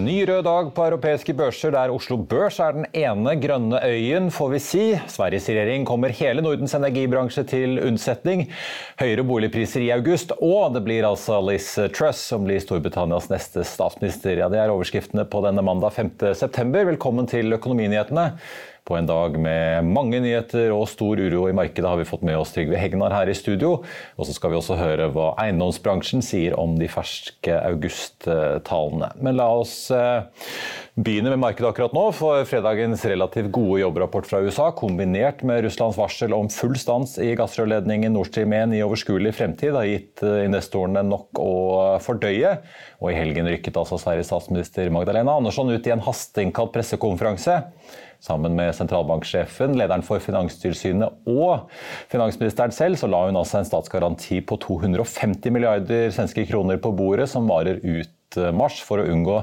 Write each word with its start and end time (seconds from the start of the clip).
ny 0.00 0.24
rød 0.26 0.42
dag 0.46 0.70
på 0.74 0.84
europeiske 0.88 1.34
børser 1.36 1.72
der 1.74 1.92
Oslo 1.92 2.16
Børs 2.28 2.56
er 2.62 2.74
den 2.76 2.86
ene 2.96 3.34
grønne 3.40 3.78
øyen, 3.84 4.30
får 4.34 4.50
vi 4.52 4.60
si. 4.62 4.82
Sveriges 5.10 5.46
regjering 5.50 5.86
kommer 5.86 6.14
hele 6.14 6.42
Nordens 6.44 6.74
energibransje 6.74 7.44
til 7.50 7.78
unnsetning. 7.84 8.46
Høyere 9.00 9.26
boligpriser 9.28 9.84
i 9.84 9.92
august, 9.94 10.34
og 10.40 10.74
det 10.74 10.84
blir 10.86 11.06
altså 11.08 11.38
Liz 11.44 11.70
Truss 11.94 12.22
som 12.32 12.46
blir 12.48 12.62
Storbritannias 12.64 13.30
neste 13.32 13.64
statsminister. 13.68 14.38
Ja, 14.40 14.50
Det 14.52 14.62
er 14.62 14.74
overskriftene 14.74 15.26
på 15.28 15.44
denne 15.46 15.62
mandag 15.62 15.94
5.9. 15.96 16.84
Velkommen 16.94 17.30
til 17.30 17.52
Økonominyhetene. 17.54 18.32
På 18.84 18.98
en 18.98 19.06
dag 19.08 19.38
med 19.40 19.86
mange 19.88 20.18
nyheter 20.20 20.68
og 20.76 20.90
stor 20.92 21.16
uro 21.16 21.46
i 21.48 21.54
markedet 21.56 21.88
har 21.88 21.96
vi 21.96 22.04
fått 22.04 22.24
med 22.28 22.36
oss 22.36 22.50
Trygve 22.52 22.76
Hegnar 22.76 23.14
her 23.16 23.30
i 23.32 23.36
studio. 23.36 23.78
Og 24.20 24.28
så 24.28 24.34
skal 24.36 24.52
vi 24.52 24.58
også 24.58 24.76
høre 24.76 25.06
hva 25.14 25.30
eiendomsbransjen 25.40 26.20
sier 26.20 26.52
om 26.60 26.76
de 26.76 26.90
ferske 26.92 27.56
augusttallene. 27.64 29.08
Men 29.24 29.38
la 29.40 29.48
oss 29.56 29.88
eh, 30.96 31.02
begynne 31.02 31.30
med 31.30 31.42
markedet 31.42 31.68
akkurat 31.70 31.94
nå, 31.96 32.04
for 32.14 32.44
fredagens 32.46 33.04
relativt 33.04 33.50
gode 33.54 33.80
jobbrapport 33.80 34.28
fra 34.30 34.40
USA, 34.44 34.70
kombinert 34.72 35.42
med 35.42 35.64
Russlands 35.64 35.98
varsel 35.98 36.32
om 36.32 36.48
full 36.48 36.76
stans 36.78 37.18
i 37.18 37.34
gassrørledningen 37.38 38.14
Nord 38.14 38.30
Stream 38.30 38.52
1 38.52 38.76
i 38.78 38.82
overskuelig 38.86 39.34
fremtid, 39.34 39.74
har 39.74 39.90
gitt 39.90 40.22
eh, 40.22 40.44
investorene 40.46 41.02
nok 41.06 41.42
å 41.42 41.52
fordøye. 42.04 42.56
Og 43.02 43.10
i 43.12 43.18
helgen 43.18 43.50
rykket 43.50 43.76
altså 43.80 43.98
Sveriges 43.98 44.30
statsminister 44.30 44.90
Magdalena 44.94 45.34
Andersson 45.36 45.74
ut 45.74 45.86
i 45.86 45.94
en 45.94 46.04
hasteinnkalt 46.04 46.74
pressekonferanse 46.74 47.62
Sammen 48.24 48.54
med 48.56 48.72
sentralbanksjefen, 48.72 49.74
lederen 49.76 50.04
for 50.04 50.22
Finanstilsynet 50.22 51.26
og 51.28 51.66
finansministeren 52.08 52.72
selv, 52.72 52.96
så 52.96 53.10
la 53.10 53.26
hun 53.26 53.36
altså 53.36 53.58
en 53.58 53.68
statsgaranti 53.68 54.38
på 54.48 54.56
250 54.62 55.52
milliarder 55.52 56.08
svenske 56.14 56.46
kroner 56.48 56.80
på 56.80 56.94
bordet, 56.96 57.28
som 57.28 57.50
varer 57.50 57.82
ut 57.84 58.08
eh, 58.08 58.23
mars 58.56 58.80
for 58.84 59.00
å 59.00 59.06
unngå 59.10 59.40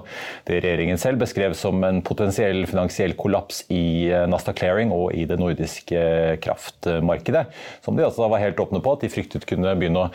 det 0.48 0.62
regjeringen 0.64 1.00
selv 1.02 1.22
beskrev 1.24 1.56
som 1.58 1.82
en 1.88 2.02
potensiell 2.06 2.64
finansiell 2.70 3.16
kollaps 3.20 3.64
i 3.74 4.10
eh, 4.12 4.28
Nasta 4.30 4.54
Clearing 4.58 4.94
og 4.96 5.16
i 5.18 5.26
det 5.30 5.40
nordiske 5.42 6.04
kraftmarkedet. 6.44 7.46
Som 7.86 7.98
de 7.98 8.06
altså 8.08 8.30
var 8.32 8.44
helt 8.44 8.62
åpne 8.62 8.84
på 8.84 8.96
at 8.96 9.06
de 9.06 9.12
fryktet 9.12 9.48
kunne 9.50 9.76
begynne 9.80 10.08
å 10.08 10.12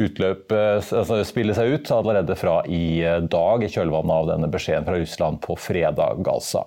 utløpe, 0.00 0.60
altså 0.80 1.20
spille 1.28 1.56
seg 1.56 1.76
ut 1.76 1.94
allerede 1.94 2.36
fra 2.38 2.60
i 2.66 3.00
dag, 3.30 3.64
i 3.64 3.72
kjølvannet 3.72 4.16
av 4.16 4.34
denne 4.34 4.50
beskjeden 4.52 4.88
fra 4.88 4.98
Russland 5.00 5.42
på 5.44 5.58
fredag. 5.60 6.26
altså. 6.26 6.66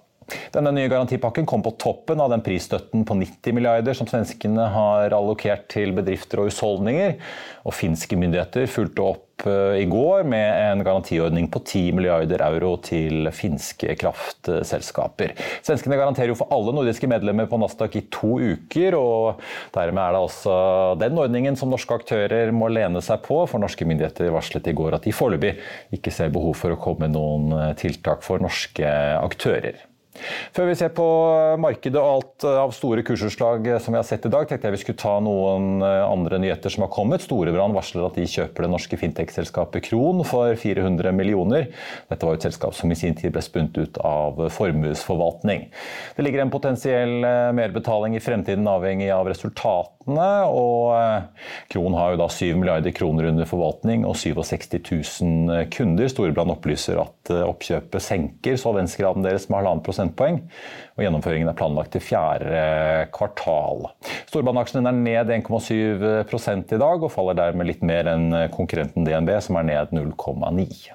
Denne 0.54 0.74
nye 0.76 0.90
garantipakken 0.92 1.48
kom 1.50 1.64
på 1.66 1.74
toppen 1.82 2.22
av 2.22 2.32
den 2.34 2.44
prisstøtten 2.46 3.06
på 3.08 3.18
90 3.20 3.56
milliarder 3.58 3.98
som 3.98 4.10
svenskene 4.10 4.70
har 4.74 5.14
allokert 5.16 5.70
til 5.74 5.94
bedrifter 5.98 6.42
og 6.42 6.52
husholdninger. 6.52 7.16
Og 7.64 7.76
finske 7.76 8.18
myndigheter 8.20 8.68
fulgte 8.70 9.06
opp 9.06 9.46
eh, 9.48 9.80
i 9.82 9.86
går 9.90 10.26
med 10.30 10.48
en 10.66 10.84
garantiordning 10.86 11.48
på 11.52 11.62
10 11.64 11.94
milliarder 11.98 12.44
euro 12.46 12.74
til 12.84 13.30
finske 13.36 13.96
kraftselskaper. 14.00 15.34
Svenskene 15.66 16.00
garanterer 16.00 16.34
jo 16.34 16.38
for 16.40 16.52
alle 16.54 16.76
nordiske 16.76 17.08
medlemmer 17.10 17.48
på 17.50 17.60
Nasdaq 17.62 17.96
i 18.00 18.04
to 18.14 18.36
uker, 18.42 19.00
og 19.00 19.42
dermed 19.76 20.04
er 20.04 20.18
det 20.18 20.24
altså 20.26 20.58
den 21.02 21.24
ordningen 21.24 21.60
som 21.60 21.72
norske 21.72 21.98
aktører 22.02 22.52
må 22.56 22.70
lene 22.74 23.02
seg 23.06 23.24
på, 23.26 23.44
for 23.50 23.64
norske 23.64 23.88
myndigheter 23.88 24.34
varslet 24.34 24.70
i 24.70 24.76
går 24.78 25.00
at 25.00 25.08
de 25.08 25.16
foreløpig 25.16 25.56
ikke 25.96 26.14
ser 26.14 26.34
behov 26.36 26.60
for 26.60 26.76
å 26.76 26.82
komme 26.84 27.10
noen 27.12 27.74
tiltak 27.80 28.26
for 28.28 28.44
norske 28.44 28.94
aktører. 29.24 29.82
Før 30.54 30.68
vi 30.70 30.76
ser 30.78 30.92
på 30.94 31.06
markedet 31.62 31.98
og 31.98 32.10
alt 32.10 32.46
eh, 32.46 32.58
av 32.62 32.74
store 32.76 33.04
kursutslag 33.06 33.66
eh, 33.68 33.80
som 33.82 33.96
vi 33.96 34.00
har 34.00 34.06
sett 34.08 34.28
i 34.28 34.32
dag, 34.34 34.46
tenkte 34.50 34.70
jeg 34.70 34.76
vi 34.76 34.82
skulle 34.84 35.02
ta 35.02 35.16
noen 35.24 35.82
eh, 35.82 36.02
andre 36.06 36.40
nyheter 36.44 36.74
som 36.74 36.86
har 36.86 36.92
kommet. 36.94 37.26
Storebrand 37.26 37.74
varsler 37.74 38.06
at 38.06 38.20
de 38.20 38.28
kjøper 38.30 38.68
det 38.68 38.72
norske 38.74 39.00
fintech-selskapet 39.02 39.88
Kron 39.90 40.22
for 40.28 40.54
400 40.60 41.14
millioner. 41.18 41.72
Dette 42.12 42.30
var 42.30 42.38
et 42.38 42.46
selskap 42.46 42.78
som 42.78 42.94
i 42.94 42.98
sin 43.00 43.18
tid 43.18 43.34
ble 43.34 43.42
spunnet 43.44 43.80
ut 43.80 43.98
av 44.06 44.44
formuesforvaltning. 44.54 45.66
Det 46.14 46.26
ligger 46.26 46.44
en 46.44 46.54
potensiell 46.54 47.26
merbetaling 47.58 48.18
i 48.18 48.22
fremtiden 48.24 48.70
avhengig 48.70 49.10
av 49.14 49.28
resultatene. 49.32 50.30
og 50.46 50.94
Kron 51.74 51.98
har 51.98 52.14
jo 52.14 52.22
da 52.22 52.30
7 52.30 52.54
milliarder 52.60 52.94
kroner 52.96 53.32
under 53.32 53.50
forvaltning 53.50 54.06
og 54.06 54.18
67 54.20 54.78
000 55.24 55.70
kunder. 55.74 56.12
Storebrand 56.12 56.54
opplyser 56.54 57.02
at 57.02 57.34
oppkjøpet 57.34 58.04
senker 58.04 58.60
solvensgraden 58.60 59.26
deres 59.26 59.50
med 59.50 59.62
halvannen 59.62 59.84
prosent 59.86 60.03
prosentpoeng. 60.04 60.42
Og 60.98 61.06
gjennomføringen 61.06 61.50
er 61.50 61.58
planlagt 61.58 61.94
til 61.96 62.04
fjerde 62.04 63.08
kvartal. 63.16 63.88
Storbaneaksjen 64.30 64.86
er 64.86 64.98
ned 64.98 65.32
1,7 65.40 66.76
i 66.76 66.82
dag, 66.82 67.04
og 67.04 67.12
faller 67.12 67.40
dermed 67.40 67.70
litt 67.70 67.84
mer 67.86 68.10
enn 68.12 68.30
konkurrenten 68.54 69.08
DNB, 69.08 69.34
som 69.42 69.58
er 69.58 69.70
ned 69.72 69.96
0,9. 69.96 70.94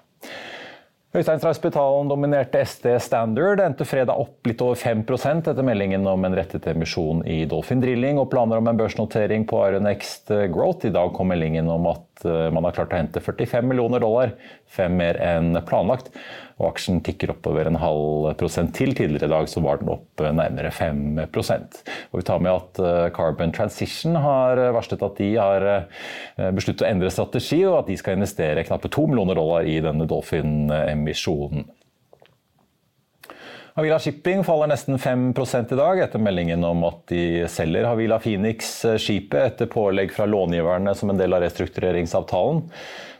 Øystein 1.16 1.40
Straspitalen 1.40 2.10
dominerte 2.10 2.60
SD 2.68 2.90
Standard, 3.00 3.62
endte 3.64 3.86
fredag 3.88 4.18
opp 4.20 4.44
litt 4.44 4.60
over 4.60 4.76
5% 4.76 5.46
etter 5.48 5.64
meldingen 5.64 6.04
om 6.04 6.26
en 6.28 6.36
rettet 6.36 6.66
emisjon 6.68 7.22
i 7.24 7.38
Dolphin 7.48 7.80
Drilling 7.80 8.20
og 8.20 8.28
planer 8.28 8.60
om 8.60 8.68
en 8.68 8.76
børsnotering 8.76 9.46
på 9.48 9.62
Ironext 9.70 10.28
Growth. 10.52 10.84
I 10.84 10.92
dag 10.92 11.14
kom 11.16 11.32
meldingen 11.32 11.70
om 11.72 11.88
at 11.94 12.26
eh, 12.28 12.50
man 12.52 12.68
har 12.68 12.76
klart 12.76 12.92
å 12.92 13.00
hente 13.00 13.24
45 13.24 13.70
millioner 13.70 14.04
dollar, 14.04 14.34
fem 14.68 15.00
mer 15.00 15.16
enn 15.24 15.56
planlagt. 15.64 16.12
Og 16.58 16.72
aksjen 16.72 16.98
tikker 17.06 17.30
oppover 17.30 17.70
en 17.70 17.78
halv 17.78 18.32
prosent 18.36 18.72
til. 18.74 18.90
Tidligere 18.98 19.28
i 19.28 19.32
dag 19.32 19.48
så 19.48 19.62
var 19.62 19.78
den 19.78 19.92
opp 19.92 20.20
nærmere 20.20 20.72
5 20.74 21.20
Og 21.22 22.16
Vi 22.18 22.24
tar 22.26 22.42
med 22.42 22.52
at 22.52 22.80
eh, 22.82 23.08
Carbon 23.16 23.54
Transition 23.54 24.18
har 24.18 24.60
varslet 24.76 25.08
at 25.08 25.16
de 25.22 25.30
har 25.38 25.68
eh, 25.72 26.50
besluttet 26.52 26.84
å 26.84 26.90
endre 26.90 27.14
strategi, 27.14 27.62
og 27.64 27.78
at 27.80 27.88
de 27.88 27.96
skal 27.96 28.18
investere 28.18 28.66
knappe 28.66 28.92
2 28.92 29.06
millioner 29.08 29.38
dollar 29.38 29.64
i 29.64 29.78
denne 29.80 30.04
Dolphin-emisjonen. 30.04 30.97
Havila 33.78 33.98
Shipping 34.02 34.40
faller 34.42 34.72
nesten 34.72 34.98
5 34.98 35.28
i 35.70 35.76
dag, 35.78 36.00
etter 36.02 36.18
meldingen 36.18 36.64
om 36.66 36.80
at 36.88 37.04
de 37.12 37.44
selger 37.46 37.86
Havila 37.86 38.18
Phoenix-skipet 38.18 39.38
etter 39.38 39.70
pålegg 39.70 40.10
fra 40.16 40.26
långiverne 40.26 40.94
som 40.98 41.12
en 41.12 41.20
del 41.20 41.36
av 41.36 41.44
restruktureringsavtalen. 41.44 42.64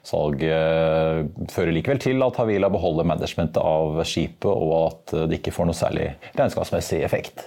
Salget 0.02 1.52
fører 1.55 1.70
likevel 1.76 2.02
til 2.02 2.26
at 2.26 2.41
Havila 2.43 2.73
beholder 2.75 3.06
managementet 3.06 3.62
av 3.62 4.02
skipet, 4.02 4.50
og 4.50 4.75
at 4.81 5.14
det 5.31 5.38
ikke 5.38 5.55
får 5.55 5.70
noe 5.70 5.79
særlig 5.79 6.11
regnskapsmessig 6.32 7.05
effekt. 7.06 7.47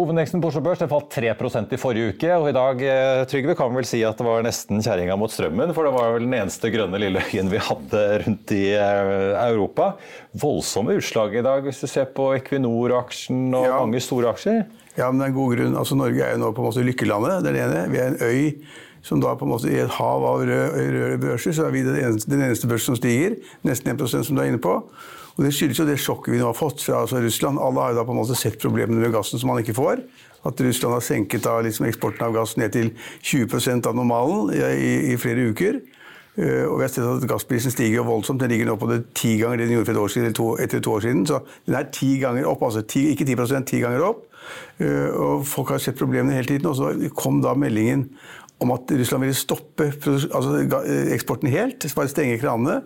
Hovedveksten 0.00 0.40
på 0.40 0.48
Oslo 0.48 0.62
Børs 0.64 0.80
falt 0.88 1.12
3% 1.12 1.74
i 1.76 1.78
forrige 1.80 2.14
uke, 2.14 2.28
og 2.40 2.46
i 2.48 2.54
dag 2.56 2.82
eh, 2.88 3.22
Trygve, 3.28 3.52
kan 3.58 3.68
vi 3.68 3.80
vel 3.82 3.88
si 3.88 3.98
at 4.06 4.16
det 4.16 4.24
var 4.24 4.40
nesten 4.46 4.80
kjerringa 4.80 5.16
mot 5.20 5.32
strømmen, 5.32 5.74
for 5.76 5.84
det 5.84 5.92
var 5.92 6.14
vel 6.14 6.24
den 6.24 6.36
eneste 6.38 6.70
grønne 6.72 7.00
lille 7.02 7.20
øyen 7.26 7.50
vi 7.52 7.60
hadde 7.60 8.00
rundt 8.24 8.54
i 8.56 8.62
eh, 8.78 9.34
Europa. 9.50 9.90
Voldsomme 10.40 10.96
utslag 10.96 11.36
i 11.36 11.44
dag, 11.44 11.66
hvis 11.66 11.82
du 11.84 11.88
ser 11.90 12.08
på 12.16 12.30
Equinor-aksjen 12.38 13.50
og 13.52 13.66
Ja. 13.68 13.76
mange 13.82 14.00
store 14.00 14.32
aksjer. 14.32 14.62
Ja, 14.96 15.10
men 15.10 15.20
det 15.20 15.28
er 15.28 15.34
en 15.34 15.38
god 15.42 15.54
grunn. 15.58 15.76
Altså, 15.82 16.00
Norge 16.00 16.24
er 16.24 16.32
jo 16.38 16.42
nå 16.46 16.52
på 16.56 16.64
en 16.64 16.70
måte 16.70 16.86
lykkelandet. 16.88 17.44
det 17.44 17.52
er 17.52 17.58
det 17.60 17.66
ene. 17.68 17.84
Vi 17.92 18.00
er 18.00 18.14
en 18.14 18.20
øy 18.24 18.66
som 19.04 19.20
da 19.20 19.34
på 19.36 19.44
en 19.44 19.52
måte 19.52 19.68
i 19.68 19.78
et 19.84 19.96
hav 20.00 20.24
av 20.28 20.42
røde 20.48 21.20
børser, 21.22 21.52
så 21.56 21.68
er 21.68 21.76
vi 21.76 21.84
den 21.84 22.00
eneste, 22.00 22.30
den 22.32 22.42
eneste 22.48 22.68
børsen 22.72 22.94
som 22.94 23.00
stiger. 23.00 23.36
Nesten 23.68 23.92
1% 23.96 24.24
som 24.24 24.36
du 24.36 24.42
er 24.42 24.48
inne 24.48 24.60
på. 24.64 24.78
Og 25.36 25.44
Det 25.44 25.52
skyldes 25.54 25.78
jo 25.80 25.86
det 25.88 26.00
sjokket 26.00 26.34
vi 26.34 26.40
nå 26.40 26.48
har 26.50 26.58
fått 26.58 26.82
fra 26.84 27.04
altså 27.04 27.20
Russland. 27.22 27.60
Alle 27.62 27.84
har 27.84 27.94
jo 27.94 28.00
da 28.00 28.06
på 28.08 28.14
en 28.14 28.20
måte 28.20 28.38
sett 28.38 28.60
problemene 28.60 29.00
med 29.00 29.14
gassen 29.14 29.40
som 29.40 29.52
man 29.52 29.62
ikke 29.62 29.76
får. 29.78 30.02
At 30.46 30.60
Russland 30.64 30.96
har 30.96 31.04
senket 31.04 31.44
da 31.44 31.58
liksom 31.64 31.86
eksporten 31.88 32.24
av 32.26 32.34
gass 32.34 32.56
ned 32.60 32.72
til 32.76 32.92
20% 33.22 33.88
av 33.88 33.96
normalen 33.96 34.54
i, 34.56 34.60
i, 34.60 34.92
i 35.14 35.18
flere 35.20 35.50
uker. 35.52 35.80
Eh, 36.38 36.64
og 36.64 36.78
vi 36.78 36.86
har 36.86 36.92
sett 36.92 37.04
at 37.04 37.26
Gassprisen 37.28 37.72
stiger 37.74 38.00
jo 38.00 38.06
voldsomt. 38.08 38.40
Den 38.40 38.52
ligger 38.52 38.70
nå 38.70 38.76
på 38.80 38.88
det 38.90 39.02
ti 39.18 39.34
ganger 39.40 39.60
det 39.60 39.68
den 39.68 39.76
gjorde 39.78 39.90
for 39.90 39.98
et 39.98 40.04
år 40.04 40.12
siden, 40.14 40.34
to, 40.36 40.48
etter 40.62 40.82
to 40.84 40.94
år 40.96 41.04
siden. 41.04 41.24
Så 41.28 41.42
den 41.66 41.76
er 41.76 41.90
ti 41.92 42.14
ganger 42.22 42.48
opp. 42.48 42.62
altså 42.62 42.82
ti, 42.82 43.08
Ikke 43.10 43.26
10 43.26 43.64
ti 43.66 43.80
ganger 43.82 44.06
opp. 44.06 44.26
Eh, 44.80 45.10
og 45.10 45.46
folk 45.46 45.74
har 45.74 45.82
sett 45.82 45.98
problemene 45.98 46.38
hele 46.38 46.48
tiden. 46.48 46.66
Og 46.70 46.76
så 46.76 47.10
kom 47.16 47.42
da 47.42 47.54
meldingen 47.54 48.08
om 48.60 48.72
at 48.74 48.90
Russland 48.92 49.24
ville 49.24 49.36
stoppe 49.36 49.86
altså, 49.88 50.58
eh, 50.60 51.12
eksporten 51.14 51.48
helt. 51.48 51.84
Bare 51.96 52.10
stenge 52.12 52.36
kranene. 52.40 52.82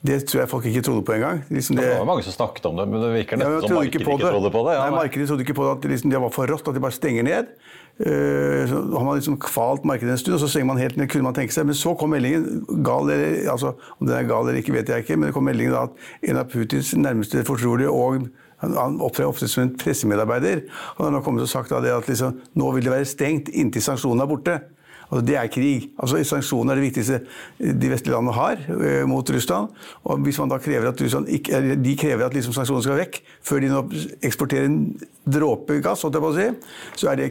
Det 0.00 0.22
tror 0.28 0.40
jeg 0.40 0.50
folk 0.50 0.68
ikke 0.70 0.82
trodde 0.86 1.04
på 1.04 1.16
engang. 1.18 1.42
Liksom 1.52 1.76
Det 1.76 1.84
det, 1.84 1.98
var 1.98 2.08
mange 2.08 2.24
som 2.24 2.32
snakket 2.32 2.70
om 2.70 2.78
det, 2.80 2.86
men 2.88 3.02
det 3.02 3.10
virker 3.12 3.40
nesten 3.40 3.52
ja, 3.52 3.60
som 3.60 3.76
markedet 3.76 4.00
ikke 4.00 4.22
trodde 4.24 4.52
på 4.54 4.62
det. 4.68 4.76
Ja, 4.78 4.86
Nei, 4.86 4.94
markedet 4.96 5.28
trodde 5.28 5.44
ikke 5.44 5.58
på 5.58 5.66
det, 5.66 5.74
at 5.76 5.90
liksom, 5.92 6.14
det 6.14 6.22
var 6.22 6.32
for 6.32 6.48
rått, 6.48 6.68
at 6.68 6.78
de 6.78 6.84
bare 6.86 6.96
stenger 6.96 7.28
ned. 7.28 7.52
Uh, 7.98 8.62
så 8.70 8.78
har 8.94 9.04
man 9.04 9.16
liksom 9.18 9.36
kvalt 9.42 9.84
markedet 9.84 10.14
en 10.14 10.20
stund, 10.22 10.38
og 10.38 10.40
så 10.40 10.48
stenger 10.48 10.70
man 10.70 10.80
helt 10.80 10.96
ned, 10.96 11.10
kunne 11.12 11.28
man 11.28 11.36
tenke 11.36 11.52
seg. 11.52 11.66
Men 11.68 11.76
så 11.76 11.92
kom 11.98 12.14
meldingen, 12.14 12.64
gal 12.86 13.10
eller, 13.10 13.50
altså, 13.52 13.74
om 13.98 14.08
den 14.08 14.16
er 14.16 14.28
gal 14.30 14.48
eller 14.48 14.62
ikke, 14.62 14.76
vet 14.78 14.88
jeg 14.88 15.04
ikke, 15.04 15.18
men 15.18 15.28
det 15.28 15.36
kom 15.36 15.44
meldingen 15.44 15.76
da 15.76 15.88
at 15.90 16.30
en 16.30 16.40
av 16.40 16.48
Putins 16.48 16.94
nærmeste 16.96 17.44
fortrolige 17.44 17.92
og 17.92 18.30
han, 18.62 18.98
opptrer 19.04 19.28
ofte 19.28 19.46
som 19.50 19.66
en 19.66 19.76
pressemedarbeider. 19.78 20.64
Han 20.96 21.08
har 21.08 21.14
nå 21.14 21.22
kommet 21.26 21.44
og 21.44 21.50
sagt 21.50 21.74
at 21.74 22.08
liksom, 22.08 22.40
nå 22.58 22.72
vil 22.74 22.88
det 22.88 22.94
være 22.96 23.12
stengt 23.12 23.52
inntil 23.52 23.84
sanksjonene 23.84 24.24
er 24.24 24.30
borte. 24.30 24.58
Altså, 25.08 25.26
det 25.26 25.36
er 25.40 25.46
krig. 25.52 25.88
Altså, 25.98 26.20
sanksjoner 26.24 26.72
er 26.72 26.80
det 26.80 26.84
viktigste 26.84 27.20
de 27.58 27.90
vestlige 27.90 28.12
landene 28.12 28.34
har 28.36 28.60
eh, 28.68 29.04
mot 29.08 29.30
Russland. 29.34 29.68
Og 30.04 30.18
hvis 30.24 30.38
man 30.38 30.52
da 30.52 30.58
krever 30.60 30.90
at 30.90 31.00
Russland 31.02 31.28
ikke, 31.32 31.60
de 31.84 31.94
krever 31.96 32.26
at 32.26 32.36
liksom 32.36 32.52
sanksjonene 32.56 32.84
skal 32.84 33.00
vekk, 33.00 33.20
før 33.48 33.64
de 33.64 33.70
nå 33.72 33.84
eksporterer 34.28 34.68
en 34.68 34.82
dråpe 35.28 35.78
gass, 35.84 36.04
holdt 36.04 36.18
jeg 36.18 36.24
på 36.24 36.32
å 36.32 36.36
si, 36.36 36.48
så 37.00 37.12
er 37.12 37.22
det, 37.22 37.30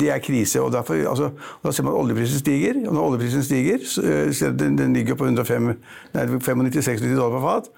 det, 0.00 0.12
er 0.14 0.22
krise. 0.24 0.62
Og 0.64 0.72
derfor, 0.72 1.00
altså, 1.10 1.32
da 1.64 1.72
ser 1.72 1.84
man 1.84 1.96
at 1.96 2.00
oljeprisen 2.04 2.40
stiger. 2.40 2.80
Og 2.86 2.96
når 2.96 3.10
oljeprisen 3.10 3.44
stiger, 3.44 3.84
så, 3.84 4.04
eh, 4.04 4.30
så 4.32 4.52
den, 4.56 4.80
den 4.80 4.96
ligger 4.96 5.20
på 5.20 5.28
105, 5.28 5.74
nei, 6.16 6.24
95-96 6.38 7.12
dollar 7.12 7.36
per 7.36 7.44
fat. 7.44 7.70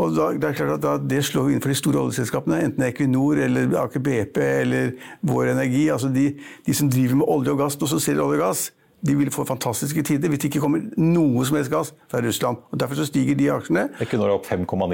Og 0.00 0.14
da, 0.16 0.30
det 0.32 0.48
er 0.48 0.56
klart 0.56 0.76
at 0.78 0.82
da, 0.82 0.96
det 0.98 1.22
slår 1.28 1.52
inn 1.52 1.62
for 1.62 1.70
de 1.70 1.78
store 1.78 2.00
oljeselskapene, 2.00 2.62
enten 2.64 2.86
Equinor 2.86 3.40
eller 3.44 3.74
Aker 3.82 4.02
BP 4.02 4.38
eller 4.42 4.92
Vår 5.28 5.52
Energi. 5.54 5.86
altså 5.92 6.08
De, 6.10 6.30
de 6.66 6.74
som 6.74 6.90
driver 6.90 7.20
med 7.20 7.28
olje 7.28 7.54
og 7.54 7.60
gass, 7.60 7.78
og 7.80 7.90
så 7.90 8.00
selger 8.02 8.24
olje 8.24 8.40
og 8.40 8.46
gass, 8.48 8.68
de 9.06 9.14
vil 9.16 9.30
få 9.32 9.44
fantastiske 9.48 10.02
tider 10.04 10.28
hvis 10.28 10.42
det 10.42 10.50
ikke 10.50 10.62
kommer 10.64 10.82
noe 11.00 11.44
som 11.48 11.56
helst 11.56 11.72
gass 11.72 11.92
fra 12.10 12.20
Russland. 12.24 12.60
Og 12.70 12.80
Derfor 12.80 12.98
så 13.00 13.06
stiger 13.08 13.36
de 13.38 13.48
aksjene. 13.52 13.86
Equinor 14.02 14.34
opp 14.36 14.48
5,9 14.48 14.90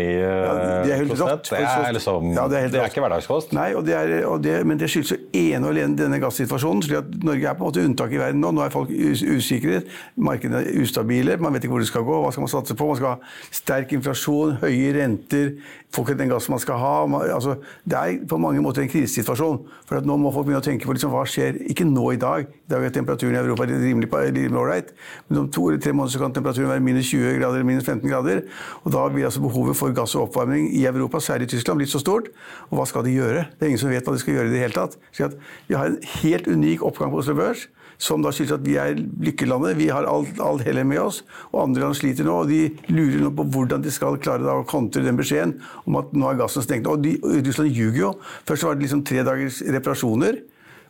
det 0.87 0.93
er 0.93 1.00
helt 1.00 1.14
rått. 1.20 1.50
Det 1.50 1.61
er, 1.61 1.93
liksom, 1.97 2.31
Ja, 2.37 2.47
det 2.49 2.61
er, 2.61 2.69
det 2.73 2.81
er 2.81 2.91
ikke 2.91 3.03
hverdagskost. 3.05 3.55
Nei, 3.56 3.69
og 3.75 3.87
det 3.87 3.97
er, 3.99 4.14
og 4.29 4.43
det, 4.44 4.56
men 4.67 4.81
det 4.81 4.91
skyldes 4.93 5.14
jo 5.14 5.19
ene 5.35 5.67
og 5.67 5.75
alene 5.75 5.99
denne 5.99 6.20
gassituasjonen. 6.23 6.82
slik 6.87 6.99
at 7.00 7.17
Norge 7.26 7.49
er 7.49 7.58
på 7.58 7.64
en 7.64 7.70
måte 7.70 7.85
unntaket 7.85 8.19
i 8.19 8.23
verden 8.23 8.43
nå. 8.44 8.53
Nå 8.56 8.64
er 8.64 8.75
folk 8.75 8.91
us 8.91 9.23
usikre, 9.23 9.82
markedene 10.17 10.62
er 10.62 10.82
ustabile, 10.82 11.37
man 11.43 11.56
vet 11.56 11.67
ikke 11.67 11.76
hvor 11.76 11.85
det 11.85 11.91
skal 11.91 12.06
gå. 12.06 12.20
Hva 12.25 12.32
skal 12.35 12.47
man 12.47 12.52
satse 12.52 12.79
på? 12.79 12.91
Man 12.93 13.00
skal 13.00 13.17
ha 13.17 13.35
sterk 13.55 13.97
inflasjon, 13.97 14.56
høye 14.62 14.93
renter, 14.97 15.52
får 15.94 16.09
ikke 16.09 16.19
den 16.20 16.32
gassen 16.32 16.55
man 16.55 16.62
skal 16.62 16.81
ha. 16.81 16.94
Man, 17.11 17.26
altså, 17.31 17.56
det 17.85 17.99
er 17.99 18.26
på 18.29 18.38
mange 18.41 18.62
måter 18.64 18.85
en 18.85 18.91
krisesituasjon. 18.93 19.62
For 19.88 20.00
at 20.00 20.09
nå 20.09 20.17
må 20.20 20.32
folk 20.35 20.49
begynne 20.49 20.62
å 20.62 20.67
tenke 20.67 20.88
på 20.88 20.97
liksom, 20.97 21.12
hva 21.14 21.25
skjer. 21.29 21.61
Ikke 21.73 21.87
nå 21.88 22.11
i 22.14 22.20
dag. 22.20 22.47
I 22.47 22.73
dag 22.73 22.87
er 22.87 22.94
temperaturen 22.94 23.37
i 23.37 23.41
Europa 23.41 23.67
rimelig, 24.05 24.59
ålreit. 24.59 24.93
Men 25.29 25.39
om 25.39 25.51
to 25.51 25.69
eller 25.69 25.81
tre 25.81 25.93
måneder 25.93 26.19
kan 26.19 26.33
temperaturen 26.33 26.69
være 26.69 26.81
minus 26.81 27.11
20 27.13 27.39
grader 27.39 27.61
eller 27.61 27.65
minus 27.65 27.85
15 27.87 28.11
grader. 28.11 28.43
Og 28.85 28.93
da 28.93 29.09
blir 29.09 29.25
altså 29.25 29.41
behovet 29.41 29.77
for 29.77 29.95
gass 29.97 30.15
og 30.15 30.29
oppvarming 30.29 30.69
i 30.75 30.85
Europa, 30.87 31.21
særlig 31.21 31.49
i 31.49 31.57
Tyskland, 31.57 31.79
blitt 31.79 31.93
så 31.93 32.03
stort. 32.03 32.29
Og 32.71 32.79
hva 32.79 32.87
skal 32.87 33.05
de 33.05 33.17
gjøre? 33.17 33.47
Det 33.57 33.67
er 33.67 33.73
ingen 33.73 33.83
som 33.83 33.91
vet 33.91 34.05
hva 34.05 34.15
de 34.15 34.23
skal 34.23 34.35
gjøre 34.35 34.51
i 34.51 34.55
det 34.55 34.63
hele 34.65 34.77
tatt. 34.77 34.99
Så 35.13 35.31
vi 35.69 35.75
har 35.75 35.87
en 35.87 35.99
helt 36.23 36.47
unik 36.49 36.85
oppgang 36.87 37.11
på 37.11 37.23
Oslo 37.23 37.37
Børs. 37.39 37.69
Som 37.99 38.21
da 38.21 38.29
skyldes 38.35 38.59
at 38.59 38.65
vi 38.67 38.75
er 38.77 38.99
lykkelandet. 39.25 39.79
Vi 39.79 39.89
har 39.89 40.05
alt, 40.05 40.37
alt 40.45 40.67
hellet 40.67 40.85
med 40.85 41.01
oss. 41.01 41.23
Og 41.53 41.63
andre 41.63 41.87
land 41.87 41.97
sliter 41.97 42.29
nå, 42.29 42.43
og 42.43 42.51
de 42.51 42.69
lurer 42.93 43.23
nå 43.25 43.31
på 43.37 43.47
hvordan 43.55 43.85
de 43.85 43.93
skal 43.95 44.19
klare 44.21 44.53
å 44.53 44.67
kontre 44.69 45.05
den 45.05 45.17
beskjeden 45.17 45.57
om 45.89 45.97
at 46.03 46.13
nå 46.13 46.29
er 46.29 46.43
gassen 46.43 46.65
stengt. 46.65 46.91
Og 46.91 47.01
de, 47.05 47.17
Russland 47.25 47.73
ljuger 47.73 48.03
jo. 48.03 48.13
Først 48.49 48.69
var 48.69 48.77
det 48.77 48.85
liksom 48.85 49.05
tre 49.09 49.25
dagers 49.25 49.63
reparasjoner. 49.65 50.43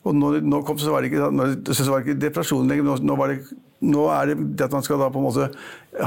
Og 0.07 0.15
nå, 0.15 0.33
nå 0.47 0.61
kom, 0.67 0.79
så 0.79 0.93
var 0.95 1.03
det 1.03 1.11
ikke, 1.11 1.31
nå, 1.35 1.49
var 1.67 2.03
det 2.03 2.05
ikke 2.05 2.21
depresjon 2.23 2.69
lenger. 2.71 2.87
Nå, 2.87 2.97
nå, 3.03 3.17
det, 3.27 3.59
nå 3.91 4.07
er 4.15 4.31
det 4.31 4.37
det 4.59 4.69
at 4.69 4.77
man 4.77 4.85
skal 4.87 5.03
da 5.03 5.11
på 5.11 5.19
en 5.19 5.27
måte 5.27 5.49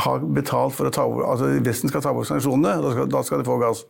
ha 0.05 0.13
betalt 0.23 0.77
for 0.77 0.87
å 0.87 0.93
ta 0.93 1.03
over 1.09 1.27
altså 1.27 1.49
Vesten 1.65 1.91
skal 1.91 2.03
ta 2.05 2.13
over 2.15 2.27
sanksjonene. 2.29 2.77
Da 2.85 2.93
skal, 2.95 3.09
da 3.11 3.23
skal 3.27 3.43
de 3.43 3.49
få 3.49 3.59
gass. 3.61 3.83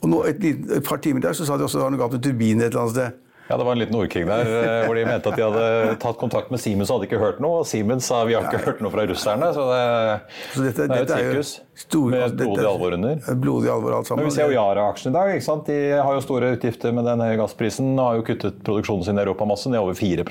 Og 0.00 0.10
nå, 0.10 0.22
et, 0.26 0.42
et 0.42 0.86
par 0.86 1.02
timer 1.04 1.22
der 1.22 1.36
så 1.36 1.46
sa 1.46 1.58
de 1.60 1.66
også 1.66 1.78
at 1.78 1.82
det 1.82 1.86
var 1.86 1.94
noe 1.94 2.02
galt 2.02 2.16
med 2.16 2.24
turbinen 2.26 2.64
et 2.64 2.72
eller 2.72 2.86
annet 2.86 2.96
sted. 2.96 3.29
Ja, 3.50 3.56
Det 3.58 3.64
var 3.66 3.72
en 3.72 3.80
liten 3.82 3.96
ordkrig 3.98 4.26
der 4.28 4.46
eh, 4.46 4.84
hvor 4.86 4.94
de 4.94 5.02
mente 5.08 5.30
at 5.32 5.34
de 5.34 5.42
hadde 5.42 5.94
tatt 5.98 6.20
kontakt 6.20 6.52
med 6.54 6.60
Siemens 6.62 6.90
og 6.90 7.00
hadde 7.00 7.08
ikke 7.08 7.18
hørt 7.18 7.40
noe. 7.42 7.64
Og 7.64 7.66
Siemens 7.66 8.06
sa 8.06 8.22
vi 8.28 8.36
har 8.38 8.46
ikke 8.46 8.62
hørt 8.62 8.84
noe 8.84 8.92
fra 8.94 9.02
russerne. 9.10 9.48
Så 9.56 9.64
det, 9.72 9.80
Så 10.54 10.66
dette, 10.68 10.86
det 10.86 11.00
er 11.00 11.08
et 11.08 11.14
sirkus 11.16 11.50
Store, 11.80 12.10
med 12.12 12.22
altså, 12.22 12.36
blodig 12.36 12.66
alvor 12.68 12.94
under. 12.94 13.34
Blodig 13.40 13.70
alvor 13.72 13.96
alt 13.96 14.06
sammen. 14.06 14.22
Men 14.22 14.30
vi 14.30 14.36
ser 14.36 14.50
jo 14.52 14.54
Yara-aksjen 14.54 15.10
i 15.10 15.16
dag. 15.16 15.32
ikke 15.34 15.46
sant? 15.46 15.66
De 15.66 15.78
har 15.96 16.14
jo 16.14 16.22
store 16.22 16.52
utgifter 16.54 16.92
med 16.94 17.08
den 17.08 17.24
høye 17.24 17.38
gassprisen. 17.40 17.88
og 17.96 18.04
Har 18.04 18.18
jo 18.20 18.26
kuttet 18.28 18.60
produksjonen 18.66 19.06
sin 19.08 19.18
i 19.18 19.24
Europamassen 19.24 19.74
ned 19.74 19.80
over 19.80 19.98
4 19.98 20.22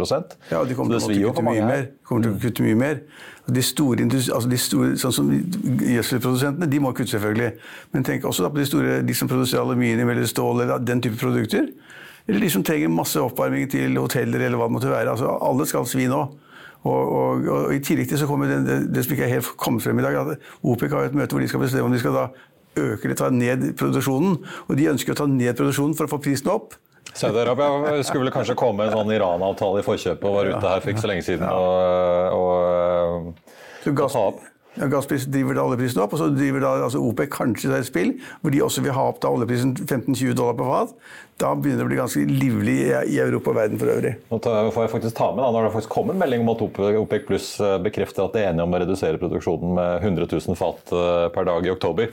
Ja, 0.52 0.64
de 0.64 0.78
kommer 0.78 1.00
til 1.00 1.26
å 1.26 1.34
kutte 1.34 1.44
mye 1.50 1.60
her. 1.60 1.68
mer. 1.68 1.90
Kommer 2.08 2.24
til 2.24 2.38
å 2.38 2.42
kutte 2.46 2.64
mye 2.64 2.80
mer. 2.80 3.02
De 3.50 3.62
store, 3.66 4.06
altså 4.06 4.50
de 4.50 4.58
store 4.62 4.96
sånn 5.02 5.12
som 5.16 5.30
Gjødselprodusentene 5.34 6.70
de 6.70 6.80
må 6.80 6.94
kutte, 6.94 7.18
selvfølgelig. 7.18 7.52
Men 7.92 8.04
tenk 8.06 8.24
også 8.30 8.46
da 8.46 8.54
på 8.54 8.62
de 8.62 8.66
store, 8.70 9.02
de 9.02 9.14
som 9.18 9.28
produserer 9.28 9.66
aluminium 9.66 10.10
eller 10.14 10.30
stål 10.30 10.62
eller 10.68 10.86
den 10.86 11.02
type 11.02 11.18
produkter. 11.18 11.68
Eller 12.30 12.46
de 12.46 12.52
som 12.54 12.64
trenger 12.66 12.92
masse 12.94 13.22
oppvarming 13.22 13.66
til 13.72 13.98
hoteller 13.98 14.46
eller 14.46 14.60
hva 14.60 14.70
det 14.70 14.76
måtte 14.76 14.92
være. 14.92 15.16
Altså, 15.16 15.32
alle 15.50 15.66
skal 15.70 15.88
svi 15.90 16.06
nå. 16.12 16.22
Og, 16.88 17.00
og, 17.12 17.48
og 17.52 17.74
I 17.76 17.82
tillegg 17.84 18.08
til 18.08 18.22
så 18.22 18.28
kommer 18.30 18.48
det, 18.48 18.60
det, 18.68 18.78
det 18.96 19.02
som 19.04 19.16
ikke 19.16 19.26
er 19.26 19.34
helt 19.34 19.50
kommet 19.60 19.84
frem 19.84 20.00
i 20.00 20.06
dag, 20.06 20.16
at 20.16 20.52
OPEC 20.64 20.94
har 20.96 21.10
et 21.10 21.18
møte 21.18 21.36
hvor 21.36 21.44
de 21.44 21.50
skal 21.52 21.64
bestemme 21.66 21.90
om 21.90 21.96
de 21.96 22.00
skal 22.00 22.16
da 22.16 22.28
øke 22.80 23.10
eller 23.10 23.18
ta 23.20 23.32
ned 23.34 23.66
produksjonen. 23.80 24.38
Og 24.68 24.78
de 24.80 24.88
ønsker 24.94 25.16
å 25.16 25.20
ta 25.20 25.28
ned 25.28 25.58
produksjonen 25.58 25.98
for 25.98 26.08
å 26.08 26.14
få 26.14 26.22
prisen 26.24 26.54
opp. 26.54 26.78
Saudi-Arabia 27.10 27.98
skulle 28.06 28.28
vel 28.28 28.34
kanskje 28.36 28.56
komme 28.60 28.86
en 28.86 28.94
sånn 28.94 29.12
Iran-avtale 29.16 29.82
i 29.82 29.86
forkjøpet 29.88 30.30
og 30.30 30.36
var 30.36 30.52
ute 30.52 30.62
her 30.62 30.84
for 30.84 30.94
ikke 30.94 31.04
så 31.04 31.10
lenge 31.10 31.26
siden 31.26 31.48
og, 31.50 32.36
og, 32.38 33.34
og, 33.34 33.90
og 33.90 34.04
ta 34.14 34.24
opp. 34.30 34.44
Ja, 34.78 34.90
gasspris 34.92 35.26
driver 35.32 35.58
da 35.58 35.64
oljeprisen 35.66 36.04
opp, 36.04 36.14
og 36.14 36.22
så 36.22 36.30
driver 36.34 36.62
da 36.64 36.76
altså 36.86 37.02
OPEC 37.02 37.32
kanskje 37.34 37.72
et 37.74 37.88
spill, 37.88 38.14
hvor 38.42 38.54
de 38.54 38.62
også 38.62 38.84
vil 38.86 38.94
ha 38.96 39.08
opp 39.10 39.24
da 39.24 39.32
oljeprisen 39.34 39.74
15-20 39.80 40.38
dollar 40.38 40.60
på 40.60 40.68
fat. 40.70 40.94
Da 41.40 41.54
begynner 41.56 41.80
det 41.80 41.86
å 41.86 41.88
bli 41.88 41.98
ganske 41.98 42.22
livlig 42.28 42.76
i, 43.08 43.16
Europa 43.24 43.54
og 43.54 43.56
verden 43.56 43.80
for 43.80 43.92
øvrig. 43.94 44.12
Nå 44.28 44.40
får 44.44 44.84
jeg 44.84 44.92
faktisk 44.92 45.16
ta 45.16 45.30
med 45.32 45.40
da, 45.46 45.52
når 45.56 45.68
det 45.68 45.72
faktisk 45.78 45.94
kom 45.94 46.12
en 46.12 46.20
melding 46.20 46.44
om 46.44 46.52
at 46.52 46.64
OPEC 47.00 47.28
Pluss 47.30 47.48
eh, 47.64 47.78
bekrefter 47.86 48.26
at 48.26 48.36
de 48.36 48.42
er 48.42 48.50
enige 48.50 48.66
om 48.68 48.76
å 48.76 48.82
redusere 48.84 49.22
produksjonen 49.22 49.72
med 49.78 50.04
100 50.04 50.28
000 50.34 50.60
fat 50.60 50.92
eh, 50.92 51.30
per 51.32 51.48
dag 51.48 51.70
i 51.70 51.72
oktober. 51.72 52.12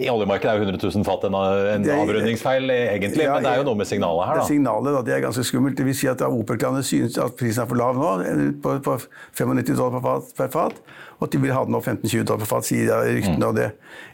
I 0.00 0.08
oljemarkedet 0.08 0.54
er 0.54 0.62
jo 0.62 0.70
100 0.70 0.88
000 0.88 1.04
fat 1.08 1.28
en, 1.28 1.36
en 1.36 1.86
avrundingsfeil, 1.98 2.72
egentlig, 2.72 3.28
Ja, 3.28 3.36
men 3.36 3.44
det 3.44 3.52
er 3.52 3.60
jo 3.60 3.68
noe 3.68 3.82
med 3.82 3.92
signalet 3.92 4.30
her. 4.30 4.40
da. 4.40 4.46
Det 4.46 4.54
signalet 4.54 4.96
da, 4.96 5.04
det 5.10 5.16
er 5.18 5.24
ganske 5.26 5.44
skummelt. 5.50 5.76
Det 5.76 5.88
vil 5.90 5.98
si 6.00 6.08
at 6.08 6.24
OPEC-landet 6.24 6.88
synes 6.88 7.20
at 7.20 7.36
prisen 7.36 7.66
er 7.66 7.68
for 7.68 7.82
lav 7.82 8.00
nå, 8.00 8.16
på, 8.64 8.78
på 8.88 8.98
95 9.36 9.76
dollar 9.76 9.98
per 9.98 10.06
fat, 10.08 10.36
per 10.40 10.52
fat, 10.56 10.84
og 11.22 11.28
at 11.28 11.34
de 11.36 11.40
vil 11.44 11.52
ha 11.54 11.60
den 11.62 11.76
opp 11.78 11.86
15-20 11.86 12.24
dollar 12.26 12.42
per 12.42 12.48
fat, 12.50 12.66
sier 12.66 13.04
ryktene. 13.06 13.46
og 13.46 13.54
det. 13.54 13.68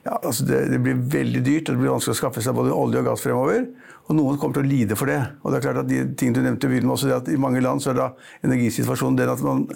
Ja, 0.05 0.19
altså 0.19 0.45
det, 0.45 0.59
det 0.75 0.81
blir 0.85 0.99
veldig 1.17 1.41
dyrt, 1.47 1.71
og 1.71 1.79
det 1.79 1.81
blir 1.81 1.95
vanskelig 1.95 2.19
å 2.19 2.21
skaffe 2.21 2.45
seg 2.45 2.57
både 2.59 2.75
olje 2.77 3.01
og 3.01 3.09
gass 3.09 3.25
fremover. 3.25 3.65
Og 4.09 4.17
noen 4.17 4.39
kommer 4.41 4.57
til 4.57 4.65
å 4.65 4.69
lide 4.69 4.97
for 4.97 5.11
det. 5.11 5.19
Og 5.45 5.53
det 5.53 5.59
er 5.59 5.65
klart 5.67 5.83
at 5.83 5.89
de 5.91 6.01
ting 6.17 6.33
du 6.33 6.41
nevnte 6.41 6.65
i 6.65 6.73
begynnelsen 6.73 6.95
også, 6.95 7.09
det 7.11 7.17
at 7.19 7.31
I 7.33 7.41
mange 7.41 7.61
land 7.65 7.83
så 7.85 7.93
er 7.93 7.99
da 7.99 8.07
energisituasjonen 8.47 9.19
den 9.19 9.33
at 9.33 9.43
man, 9.45 9.67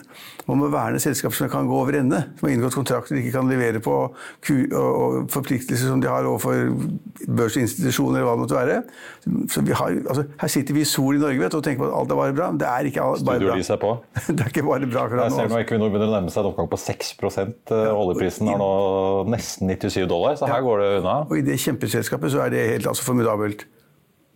man 0.49 0.61
må 0.63 0.71
verne 0.73 1.01
selskaper 1.03 1.37
som 1.37 1.51
kan 1.53 1.69
gå 1.69 1.77
over 1.77 1.99
ende. 2.01 2.23
Som 2.39 2.49
har 2.49 2.55
inngått 2.55 2.79
kontrakter 2.79 3.19
de 3.19 3.21
ikke 3.21 3.35
kan 3.37 3.51
levere 3.53 3.83
på, 3.85 3.97
og, 4.09 5.19
forpliktelser 5.33 5.93
som 5.93 6.01
de 6.01 6.09
har 6.09 6.29
overfor 6.29 6.73
børsinstitusjoner 7.29 8.23
eller 8.23 8.31
hva 8.31 8.37
det 8.39 8.45
måtte 8.47 8.59
være. 8.59 8.79
Så 9.53 9.65
vi 9.67 9.77
har, 9.77 10.01
altså, 10.01 10.25
her 10.41 10.55
sitter 10.57 10.79
vi 10.79 10.87
i 10.87 10.89
sol 10.89 11.21
i 11.21 11.23
Norge 11.23 11.45
vet, 11.45 11.59
og 11.59 11.65
tenker 11.67 11.85
på 11.85 11.91
at 11.91 11.99
alt 12.01 12.17
er 12.17 12.21
bare 12.23 12.37
bra. 12.41 12.49
Men 12.55 12.63
det 12.63 12.71
er 12.71 12.89
ikke 12.89 13.05
bare 13.05 13.21
bra. 13.21 13.37
Studiolys 13.37 13.73
er 13.77 13.83
på. 13.85 13.93
Det 14.33 14.41
er 14.41 14.49
ikke 14.49 14.65
bare 14.65 14.89
bra 14.89 15.05
akkurat 15.07 15.27
Jeg 15.27 15.35
ser 15.35 15.43
nå 15.43 15.45
altså. 15.51 15.61
Equinor 15.67 15.93
begynner 15.93 16.09
å 16.09 16.15
nærme 16.17 16.33
seg 16.33 16.43
en 16.43 16.51
oppgang 16.53 16.73
på 16.73 16.79
6 16.81 17.13
Eh, 17.23 17.93
Oljeprisen 17.93 18.49
har 18.49 18.59
nå 18.61 18.73
nesten 19.31 19.71
97 19.71 20.09
dollar, 20.11 20.37
så 20.39 20.49
her 20.51 20.65
går 20.65 20.83
det 20.83 20.89
unna. 21.03 21.15
Og 21.29 21.39
i 21.39 21.45
det 21.47 21.59
kjempeselskapet 21.61 22.33
så 22.33 22.43
er 22.47 22.53
det 22.55 22.65
helt 22.71 22.89
altså, 22.91 23.05
formidabelt. 23.07 23.67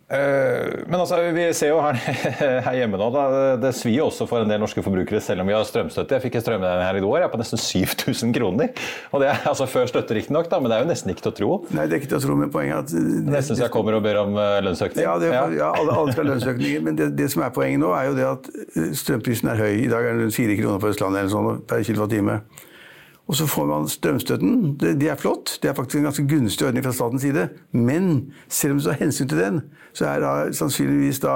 Eh, 0.07 0.85
Men 0.87 1.01
altså, 1.01 1.17
vi 1.35 1.49
ser 1.59 1.73
jo 1.73 1.81
her, 1.83 1.97
her 2.67 2.77
hjemme 2.79 2.99
nå, 3.01 3.09
da, 3.11 3.23
det 3.59 3.73
svir 3.75 4.05
også 4.05 4.29
for 4.31 4.45
en 4.45 4.51
del 4.53 4.61
norske 4.63 4.85
forbrukere, 4.87 5.19
selv 5.25 5.43
om 5.43 5.49
vi 5.51 5.57
har 5.57 5.65
strømstøtte. 5.67 6.15
Jeg 6.15 6.23
fikk 6.29 6.39
en 6.39 6.45
strømregning 6.45 6.87
her 6.87 6.99
i 7.01 7.03
går 7.03 7.17
jeg 7.19 7.27
er 7.27 7.33
på 7.33 7.41
nesten 7.41 7.59
7000 7.63 8.35
kroner. 8.37 8.71
Og 9.11 9.25
det 9.25 9.33
er 9.33 9.49
altså 9.51 9.67
før 9.71 9.91
støtte 9.91 10.15
riktignok, 10.15 10.47
men 10.53 10.71
det 10.71 10.77
er 10.79 10.85
jo 10.85 10.91
nesten 10.93 11.11
ikke 11.11 11.27
til 11.27 11.33
å 11.33 11.37
tro. 11.41 11.51
Nei, 11.75 11.89
det 11.91 11.97
er 11.97 12.05
ikke 12.05 12.13
til 12.15 12.21
å 12.21 12.23
tro, 12.29 12.37
men 12.39 12.55
poenget 12.55 12.77
er 12.77 12.85
at 12.85 13.33
Nesten 13.37 13.59
så 13.59 13.67
jeg 13.67 13.75
kommer 13.75 13.99
og 13.99 14.05
ber 14.07 14.21
om 14.23 14.39
eh, 14.39 14.61
lønnsøkning. 14.69 15.03
Ja, 15.09 15.17
det, 15.19 15.33
ja 15.59 15.73
alle, 15.73 15.91
alle 15.99 16.15
skal 16.15 16.23
ha 16.23 16.31
lønnsøkninger, 16.37 16.87
men 16.87 17.01
det, 17.03 17.11
det 17.19 17.27
som 17.35 17.43
er 17.43 17.51
poenget 17.57 17.83
nå, 17.83 17.91
er 17.99 18.13
jo 18.13 18.17
det 18.21 18.29
at 18.31 18.49
eh, 18.55 18.93
strømprisen 19.03 19.51
er 19.51 19.65
høy. 19.65 19.73
I 19.89 19.91
dag 19.91 20.07
er 20.07 20.15
den 20.15 20.29
rundt 20.29 20.39
4 20.39 20.61
kroner 20.63 20.87
på 20.87 20.95
Østlandet 20.95 21.25
eller 21.25 21.35
sånn, 21.35 21.65
per 21.67 21.83
kilowattime. 21.87 22.39
Og 23.27 23.35
så 23.35 23.47
får 23.51 23.67
man 23.67 23.89
strømstøtten. 23.91 24.77
Det, 24.81 24.95
det 25.01 25.11
er 25.11 25.19
flott. 25.19 25.59
Det 25.63 25.71
er 25.71 25.75
faktisk 25.75 25.99
en 25.99 26.09
ganske 26.09 26.27
gunstig 26.31 26.67
ordning 26.67 26.85
fra 26.85 26.95
statens 26.95 27.23
side. 27.27 27.49
Men 27.73 28.33
selv 28.49 28.77
om 28.77 28.79
du 28.79 28.85
tar 28.87 29.01
hensyn 29.01 29.29
til 29.29 29.41
den, 29.41 29.61
så 29.93 30.13
er 30.13 30.23
da 30.23 30.33
sannsynligvis 30.55 31.21
da 31.25 31.35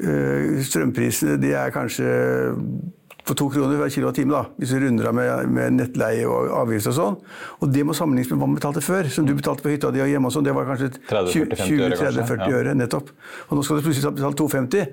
øh, 0.00 0.62
strømprisene 0.64 1.36
de 1.42 1.52
er 1.52 1.74
kanskje 1.74 2.08
på 3.22 3.36
to 3.38 3.46
kroner 3.54 3.78
hver 3.78 3.90
kilowattime, 3.92 4.34
da, 4.34 4.42
hvis 4.58 4.72
du 4.74 4.80
runder 4.82 5.06
av 5.12 5.14
med, 5.14 5.30
med 5.54 5.76
nettleie 5.76 6.24
og 6.26 6.48
avgift 6.62 6.88
og 6.90 6.96
sånn. 6.96 7.18
Og 7.62 7.70
det 7.70 7.84
må 7.86 7.94
sammenlignes 7.94 8.32
med 8.32 8.40
hva 8.40 8.48
man 8.48 8.58
betalte 8.58 8.82
før. 8.82 9.06
Som 9.14 9.28
du 9.28 9.34
betalte 9.38 9.62
på 9.62 9.70
hytta 9.70 9.92
di 9.94 10.02
og 10.02 10.10
hjemme 10.10 10.30
og 10.30 10.34
sånn. 10.34 10.48
Det 10.48 10.54
var 10.56 10.66
kanskje 10.66 10.90
30, 10.96 11.30
40, 11.52 11.84
øre, 11.86 11.98
20-30-40 12.00 12.42
ja. 12.42 12.58
øre, 12.58 12.74
nettopp. 12.80 13.12
Og 13.48 13.58
nå 13.58 13.66
skal 13.66 13.78
du 13.78 13.86
plutselig 13.86 14.14
betale 14.16 14.38
2,50 14.40 14.88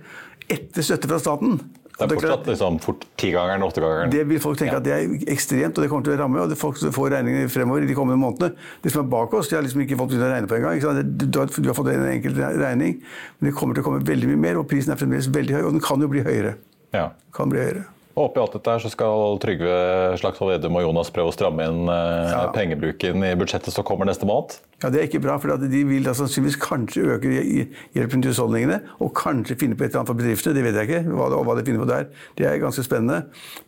etter 0.49 0.85
støtte 0.85 1.09
fra 1.09 1.21
staten. 1.21 1.57
Det 2.00 2.06
er 2.06 2.15
fortsatt 2.15 2.46
liksom, 2.48 2.77
fort 2.79 3.01
tigangeren, 3.20 3.63
åttegangeren. 3.65 4.12
det 4.13 4.22
vil 4.29 4.39
folk 4.39 4.60
tenke 4.62 4.77
at 4.79 4.86
det 4.86 4.94
er 4.96 5.32
ekstremt, 5.34 5.75
og 5.75 5.84
det 5.84 5.89
kommer 5.91 6.08
til 6.08 6.15
å 6.15 6.20
ramme. 6.22 6.39
og 6.39 6.53
det 6.53 6.58
Folk 6.60 6.79
får 6.79 7.12
regninger 7.18 7.51
fremover 7.51 7.84
i 7.84 7.89
de 7.89 7.98
kommende 7.98 8.22
månedene. 8.22 8.56
Det 8.84 8.94
som 8.94 9.03
er 9.03 9.12
bak 9.12 9.36
oss, 9.36 9.51
det 9.51 9.60
har 9.60 9.68
liksom 9.68 9.84
ikke 9.84 10.00
folk 10.00 10.13
begynt 10.13 10.27
å 10.29 10.32
regne 10.32 10.48
på 10.48 10.56
engang. 10.56 11.03
Du, 11.12 11.27
du 11.27 11.39
har 11.44 11.75
fått 11.75 11.91
en 11.91 12.08
enkelt 12.08 12.39
regning, 12.39 13.00
men 13.39 13.51
det 13.51 13.56
kommer 13.60 13.75
til 13.75 13.84
å 13.84 13.89
komme 13.89 14.03
veldig 14.08 14.32
mye 14.32 14.44
mer, 14.48 14.62
og 14.62 14.70
prisen 14.72 14.96
er 14.96 15.01
fremdeles 15.01 15.27
veldig 15.36 15.60
høy, 15.60 15.63
og 15.68 15.75
den 15.75 15.84
kan 15.84 16.00
jo 16.00 16.12
bli 16.12 16.24
høyere. 16.24 16.56
Ja. 16.96 17.10
Kan 17.36 17.51
bli 17.51 17.60
høyere. 17.60 17.89
Og 18.19 18.25
oppi 18.27 18.41
alt 18.41 18.51
dette 18.57 18.67
her 18.73 18.81
så 18.83 18.89
skal 18.91 19.38
Trygve 19.39 19.75
Slagsvold 20.19 20.49
Vedum 20.51 20.75
og 20.75 20.81
Jonas 20.83 21.07
prøve 21.15 21.31
å 21.31 21.35
stramme 21.35 21.63
inn 21.69 21.88
eh, 21.88 22.31
Ja. 22.33 22.41
pengebruken 22.51 23.23
i 23.23 23.29
budsjettet 23.39 23.71
som 23.71 23.85
kommer 23.88 24.09
neste 24.09 24.27
måned. 24.27 24.57
Ja, 24.83 24.89
Det 24.91 24.99
er 24.99 25.07
ikke 25.07 25.21
bra, 25.23 25.38
for 25.39 25.55
de 25.55 25.83
vil 25.88 26.03
da 26.03 26.11
sannsynligvis 26.17 26.57
kanskje 26.59 27.05
øke 27.15 27.31
hj- 27.31 27.69
hjelpen 27.95 28.21
til 28.25 28.33
husholdningene, 28.33 28.81
og 28.99 29.13
kanskje 29.15 29.55
finne 29.61 29.77
på 29.79 29.85
et 29.88 29.93
eller 29.93 30.01
annet 30.03 30.11
for 30.11 30.19
bedriftene. 30.19 30.53
Det 30.59 30.65
vet 30.67 30.75
jeg 30.81 30.89
ikke, 30.89 31.15
hva, 31.15 31.29
hva 31.47 31.55
de 31.55 31.63
finner 31.69 31.79
på 31.85 31.88
der. 31.93 32.05
Det 32.35 32.45
er 32.49 32.59
ganske 32.59 32.83
spennende. 32.83 33.21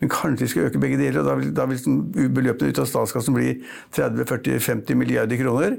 Men 0.03 0.10
kanskje 0.12 0.43
de 0.43 0.51
skal 0.51 0.67
øke 0.67 0.84
begge 0.84 1.00
deler, 1.00 1.20
og 1.24 1.25
da 1.31 1.36
vil, 1.39 1.51
da 1.55 1.65
vil 1.72 1.79
sånn 1.79 2.01
beløpene 2.36 2.75
ut 2.75 2.84
av 2.84 2.91
statskassen 2.91 3.34
bli 3.39 3.53
30-40-50 3.96 5.00
milliarder 5.00 5.39
kroner. 5.39 5.77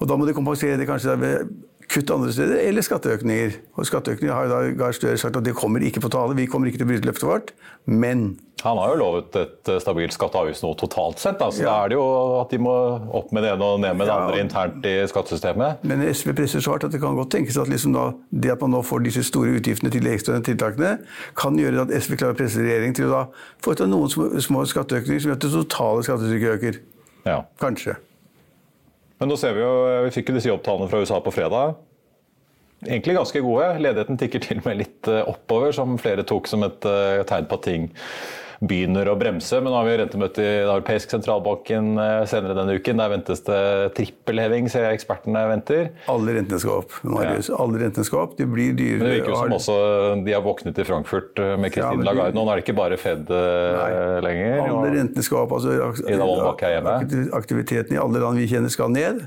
Og 0.00 0.08
da 0.08 0.16
må 0.16 0.26
de 0.28 0.34
kompensere 0.36 0.76
det 0.80 0.88
kanskje 0.88 1.14
ved 1.20 1.52
kutt 1.88 2.10
andre 2.10 2.32
steder, 2.32 2.58
eller 2.68 2.82
skatteøkninger. 2.82 3.52
Og 3.76 3.86
skatteøkninger 3.86 4.34
har 4.34 4.46
jo 4.48 4.50
da 4.54 4.72
Gahr 4.78 4.92
Støre 4.96 5.16
sagt 5.20 5.36
at 5.36 5.44
det 5.46 5.54
kommer 5.54 5.80
ikke 5.86 6.00
på 6.02 6.10
tale, 6.10 6.34
vi 6.36 6.46
kommer 6.50 6.66
ikke 6.70 6.78
til 6.82 6.86
å 6.86 6.90
bryte 6.90 7.06
løftet 7.06 7.28
vårt. 7.28 7.52
Men 7.86 8.38
Han 8.64 8.78
har 8.78 8.94
jo 8.94 8.96
lovet 8.98 9.36
et 9.36 9.68
eh, 9.68 9.78
stabilt 9.78 10.14
skatte- 10.16 10.34
og 10.34 10.46
avgiftsnivå 10.48 10.76
totalt 10.80 11.18
sett. 11.20 11.38
Så 11.38 11.60
Ja. 11.60 11.66
da 11.66 11.84
er 11.84 11.88
det 11.88 11.96
jo 11.98 12.40
at 12.40 12.50
de 12.50 12.58
må 12.58 12.72
opp 13.14 13.30
med 13.30 13.44
det 13.44 13.52
ene 13.52 13.62
og 13.62 13.80
ned 13.80 13.94
med 13.96 14.06
det 14.08 14.14
Ja. 14.14 14.26
andre 14.26 14.40
internt 14.40 14.84
i 14.86 15.06
skattesystemet. 15.06 15.84
Men 15.84 16.00
SV 16.14 16.32
presser 16.34 16.58
så 16.60 16.70
hardt 16.72 16.84
at 16.84 16.90
det 16.90 17.00
kan 17.00 17.14
godt 17.14 17.30
tenkes 17.30 17.56
at 17.60 17.68
liksom 17.68 17.92
da, 17.92 18.12
det 18.32 18.50
at 18.50 18.60
man 18.60 18.70
nå 18.72 18.82
får 18.82 19.04
disse 19.04 19.22
store 19.28 19.60
utgiftene 19.60 19.90
til 19.92 20.00
de 20.02 20.08
ekstraordinære 20.16 20.56
tiltakene, 20.56 20.98
kan 21.36 21.54
gjøre 21.56 21.82
at 21.82 22.02
SV 22.02 22.16
klarer 22.16 22.34
å 22.34 22.38
presse 22.38 22.56
regjeringen 22.58 22.94
til 22.94 23.04
å 23.06 23.10
da 23.10 23.26
foreta 23.62 23.86
noen 23.86 24.08
små, 24.08 24.40
små 24.40 24.64
skatteøkninger 24.66 25.20
som 25.20 25.30
gjør 25.30 25.36
at 25.36 25.40
det 25.40 25.52
totale 25.52 26.02
skattetrykket 26.02 26.58
øker. 26.58 26.78
Ja. 27.26 27.42
Kanskje. 27.60 27.96
Men 29.20 29.30
nå 29.32 29.36
ser 29.40 29.54
vi 29.56 29.62
jo, 29.64 29.74
vi 30.04 30.14
fikk 30.14 30.30
jo 30.30 30.36
disse 30.36 30.50
jobbtallene 30.50 30.90
fra 30.92 31.00
USA 31.00 31.20
på 31.24 31.32
fredag. 31.32 31.76
Egentlig 32.84 33.16
ganske 33.16 33.40
gode. 33.40 33.68
Ledigheten 33.80 34.18
tikker 34.20 34.42
til 34.44 34.60
og 34.60 34.66
med 34.68 34.80
litt 34.82 35.08
eh, 35.08 35.22
oppover, 35.24 35.72
som 35.72 35.96
flere 36.00 36.26
tok 36.28 36.50
som 36.50 36.66
et 36.66 36.84
eh, 36.88 37.22
tegn 37.28 37.48
på 37.48 37.56
at 37.56 37.64
ting 37.64 37.88
begynner 38.64 39.08
å 39.12 39.16
bremse. 39.20 39.58
Men 39.60 39.72
nå 39.72 39.76
har 39.80 39.86
vi 39.88 39.96
rentemøte 40.00 40.40
i 40.40 40.50
den 40.64 40.70
europeiske 40.72 41.12
sentralbanken 41.16 41.98
eh, 42.00 42.22
senere 42.30 42.56
denne 42.56 42.76
uken. 42.78 42.96
Der 43.02 43.12
ventes 43.12 43.42
det 43.46 43.60
trippelheving, 43.98 44.70
ser 44.72 44.86
jeg 44.88 45.00
ekspertene 45.00 45.42
venter. 45.50 45.90
Alle 46.12 46.36
rentene 46.38 46.60
skal 46.62 46.82
opp. 46.82 46.96
Marius. 47.04 47.50
Alle 47.52 47.82
rentene 47.84 48.06
skal 48.08 48.22
opp. 48.24 48.36
Det 48.38 48.48
blir 48.50 48.72
dyrere. 48.78 48.98
Men 49.02 49.08
det 49.10 49.16
virker 49.20 49.34
jo 49.34 49.40
som 49.42 49.52
og- 49.52 49.60
også 49.60 50.24
de 50.26 50.32
har 50.36 50.42
våknet 50.46 50.78
i 50.78 50.84
Frankfurt 50.88 51.38
eh, 51.38 51.56
med 51.56 51.70
Ja, 51.70 51.74
Christine 51.76 51.96
men 52.04 52.06
Lagarde. 52.10 52.34
Nå 52.38 52.46
er 52.50 52.54
det 52.60 52.64
ikke 52.66 52.76
bare 52.80 52.96
Fed 53.00 53.30
eh, 53.30 53.76
Nei. 53.76 54.20
lenger. 54.26 54.60
Alle 54.70 54.94
rentene 54.96 55.22
skal 55.26 55.44
opp. 55.44 55.52
Altså. 55.58 55.74
Aktiviteten 57.36 57.96
i 57.96 58.00
alle 58.00 58.20
land 58.22 58.38
vi 58.40 58.46
kjenner 58.50 58.72
skal 58.72 58.90
ned. 58.94 59.26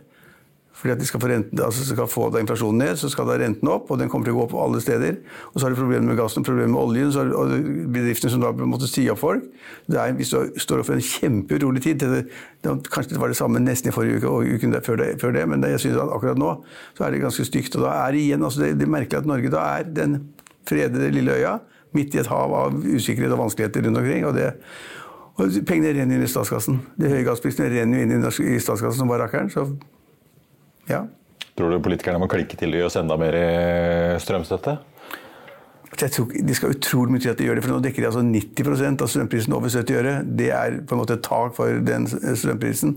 Fordi 0.80 0.94
at 0.94 1.02
de 1.02 1.08
skal 1.08 1.20
få, 1.20 1.28
renten, 1.28 1.60
altså 1.60 1.84
skal 1.84 2.08
få 2.08 2.30
inflasjonen 2.40 2.80
ned, 2.80 3.00
så 3.02 3.10
skal 3.12 3.28
da 3.28 3.36
renten 3.42 3.68
opp, 3.68 3.90
og 3.92 4.00
den 4.00 4.08
kommer 4.12 4.30
til 4.30 4.38
å 4.38 4.38
gå 4.38 4.44
opp 4.46 4.54
alle 4.64 4.80
steder. 4.80 5.18
Og 5.52 5.58
så 5.58 5.66
har 5.66 5.74
du 5.74 5.80
problemer 5.80 6.08
med 6.08 6.20
gassen, 6.20 6.46
problemer 6.48 6.72
med 6.72 6.80
oljen, 6.80 7.10
så 7.12 7.26
har, 7.26 7.56
bedriftene 7.92 8.32
som 8.32 8.46
da 8.46 8.54
måtte 8.64 8.88
si 8.88 9.04
opp 9.12 9.20
folk. 9.20 9.50
Det 9.92 10.00
er, 10.00 10.16
vi 10.16 10.28
står 10.28 10.78
overfor 10.78 10.96
en 10.96 11.04
kjempeurolig 11.04 11.84
tid. 11.84 12.06
Det, 12.06 12.22
det, 12.64 12.76
kanskje 12.88 13.18
det 13.18 13.24
var 13.24 13.34
det 13.34 13.40
samme 13.42 13.60
nesten 13.64 13.92
i 13.92 13.96
forrige 13.96 14.22
uke 14.22 14.32
og 14.32 14.54
uken 14.56 14.78
der, 14.78 14.86
før, 14.86 15.02
det, 15.04 15.10
før 15.20 15.36
det, 15.36 15.44
men 15.52 15.68
jeg 15.68 15.84
synes 15.84 16.00
at 16.00 16.16
akkurat 16.16 16.40
nå 16.40 16.54
så 16.96 17.06
er 17.06 17.12
det 17.12 17.24
ganske 17.26 17.48
stygt. 17.52 17.76
Og 17.76 17.84
da 17.84 17.98
er 18.06 18.16
det 18.16 18.24
igjen, 18.24 18.48
altså 18.48 18.64
det, 18.64 18.72
det 18.80 18.88
er 18.88 18.96
merkelig 18.96 19.20
at 19.20 19.28
Norge 19.28 19.52
da 19.52 19.66
er 19.76 19.92
den 20.00 20.22
fredede 20.70 21.12
lille 21.12 21.36
øya 21.36 21.58
midt 21.98 22.16
i 22.16 22.22
et 22.22 22.32
hav 22.32 22.54
av 22.54 22.80
usikkerhet 22.86 23.36
og 23.36 23.44
vanskeligheter 23.44 23.84
rundt 23.88 24.00
omkring. 24.00 24.26
og 24.30 24.36
det 24.38 24.54
og 25.40 25.56
pengene 25.68 25.94
renner 25.96 26.18
inn 26.18 26.26
i 26.26 26.28
statskassen. 26.28 26.82
De 27.00 27.08
høye 27.08 27.24
gassprisene 27.24 27.70
renner 27.72 28.02
jo 28.02 28.08
inn 28.08 28.26
i 28.28 28.60
statskassen 28.60 29.00
som 29.00 29.12
bare 29.12 29.24
rakkeren. 29.24 29.78
Ja. 30.90 31.04
Tror 31.60 31.72
du 31.74 31.80
politikerne 31.84 32.20
må 32.22 32.28
klikke 32.32 32.56
til 32.58 32.70
og 32.72 32.80
gi 32.80 32.86
oss 32.88 32.96
enda 32.96 33.18
mer 33.20 33.36
strømstøtte? 34.24 34.78
Jeg 36.00 36.12
tror, 36.16 36.30
de 36.32 36.54
skal 36.56 36.72
utrolig 36.76 37.12
mye 37.12 37.24
til 37.24 37.32
at 37.34 37.40
de 37.42 37.48
gjør 37.48 37.58
det, 37.60 37.64
for 37.66 37.74
nå 37.74 37.80
dekker 37.84 38.04
de 38.06 38.08
altså 38.08 38.22
90% 38.24 39.02
av 39.04 39.10
strømprisen 39.12 39.56
over 39.58 39.72
70 39.74 39.98
øre. 40.00 40.14
Det 40.24 40.52
er 40.56 40.78
på 40.88 40.96
en 40.96 41.02
måte 41.02 41.18
et 41.18 41.24
tak 41.26 41.56
for 41.58 41.80
den 41.84 42.06
strømprisen. 42.08 42.94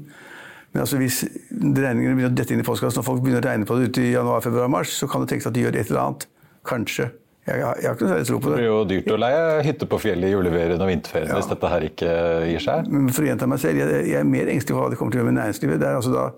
Men 0.73 0.85
altså 0.85 1.01
hvis 1.01 1.23
regningene 1.51 2.15
begynner 2.15 2.31
å 2.31 2.37
dette 2.37 2.55
inn 2.55 2.63
i 2.63 2.67
postkassen, 2.69 3.01
og 3.03 3.09
folk 3.09 3.25
begynner 3.25 3.43
å 3.43 3.49
regne 3.49 3.67
på 3.69 3.79
det 3.81 3.89
ute 3.91 4.05
i 4.07 4.13
januar, 4.15 4.45
februar, 4.45 4.71
mars, 4.73 4.93
så 5.01 5.09
kan 5.11 5.25
det 5.25 5.33
tenkes 5.33 5.49
at 5.51 5.57
de 5.57 5.65
gjør 5.67 5.81
et 5.83 5.91
eller 5.91 6.05
annet. 6.05 6.29
Kanskje. 6.69 7.09
Jeg, 7.49 7.59
har- 7.65 7.81
jeg 7.83 7.89
har 7.91 7.97
ikke 7.97 8.07
noe 8.07 8.13
særlig 8.15 8.29
tro 8.29 8.39
på 8.39 8.47
Det 8.47 8.55
det. 8.55 8.61
blir 8.61 8.71
jo 8.71 8.85
dyrt 8.93 9.11
å 9.11 9.19
leie 9.19 9.63
hytte 9.67 9.89
på 9.91 9.99
fjellet 9.99 10.29
i 10.29 10.33
juleferien 10.37 10.79
og 10.85 10.89
vinterferien 10.93 11.33
Ja. 11.33 11.41
hvis 11.41 11.49
dette 11.51 11.69
her 11.73 11.81
ikke 11.89 12.13
gir 12.53 12.63
seg. 12.63 12.87
Men 12.93 13.09
for 13.11 13.25
å 13.25 13.27
gjenta 13.33 13.49
meg 13.51 13.59
selv, 13.59 13.81
jeg, 13.83 14.07
jeg 14.13 14.21
er 14.21 14.25
mer 14.31 14.47
engstelig 14.53 14.77
for 14.77 14.85
hva 14.85 14.91
det 14.93 14.99
kommer 15.01 15.11
til 15.17 15.19
å 15.19 15.25
gjøre 15.25 15.33
med 15.33 15.41
næringslivet. 15.43 15.81
Det 15.83 15.89
er 15.89 15.97
altså 15.99 16.13
da 16.15 16.29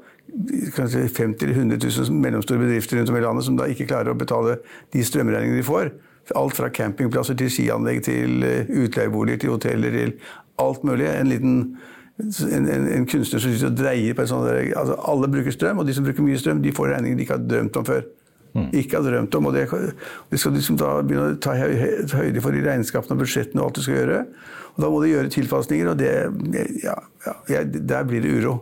kanskje 0.75 1.05
50 1.09 1.53
000-100 1.53 2.09
000 2.11 2.21
mellomstore 2.25 2.63
bedrifter 2.63 2.99
rundt 2.99 3.13
om 3.13 3.17
i 3.19 3.23
landet 3.25 3.47
som 3.47 3.57
da 3.59 3.69
ikke 3.71 3.87
klarer 3.91 4.13
å 4.15 4.19
betale 4.19 4.59
de 4.95 5.05
strømregningene 5.07 5.61
de 5.61 5.67
får. 5.67 5.93
Alt 6.35 6.57
fra 6.57 6.71
campingplasser 6.73 7.37
til 7.39 7.51
skianlegg 7.53 8.01
til 8.07 8.43
eh, 8.47 8.71
utleieboliger 8.85 9.43
til 9.45 9.53
hoteller 9.55 9.93
til 9.95 10.15
alt 10.63 10.85
mulig. 10.89 11.07
En 11.11 11.29
liten 11.31 11.57
en, 12.23 12.69
en, 12.71 12.89
en 12.95 13.07
kunstner 13.11 13.43
som 13.43 13.51
sitter 13.53 13.73
og 13.73 13.79
dreier 13.79 14.15
på 14.15 14.23
en 14.23 14.31
sånn 14.31 14.45
der, 14.47 14.61
altså 14.79 14.95
Alle 15.11 15.29
bruker 15.33 15.55
strøm, 15.55 15.81
og 15.83 15.89
de 15.89 15.97
som 15.97 16.05
bruker 16.07 16.23
mye 16.23 16.39
strøm, 16.39 16.61
de 16.63 16.73
får 16.75 16.93
regninger 16.95 17.19
de 17.19 17.27
ikke 17.27 17.37
har 17.37 17.49
drømt 17.51 17.81
om 17.81 17.89
før. 17.89 18.05
Ikke 18.71 19.01
har 19.01 19.03
drømt 19.09 19.35
om, 19.35 19.49
og 19.51 19.57
det, 19.57 19.65
det 20.31 20.39
skal 20.39 20.53
liksom 20.55 20.77
da 20.79 20.93
begynne 21.03 21.33
å 21.33 21.39
ta 21.43 21.57
høy- 21.59 21.75
høy- 21.75 22.13
høyde 22.21 22.43
for 22.45 22.55
i 22.55 22.63
regnskapene 22.63 23.17
og 23.17 23.25
budsjettene 23.25 23.59
og 23.59 23.67
alt 23.67 23.81
du 23.81 23.83
skal 23.83 23.97
gjøre. 23.99 24.21
Og 24.77 24.85
da 24.85 24.91
må 24.93 25.01
du 25.03 25.09
gjøre 25.11 25.33
tilpasninger, 25.35 25.91
og 25.91 25.99
det, 25.99 26.13
ja, 26.85 26.95
ja, 27.51 27.65
der 27.67 28.07
blir 28.07 28.23
det 28.23 28.31
uro. 28.39 28.61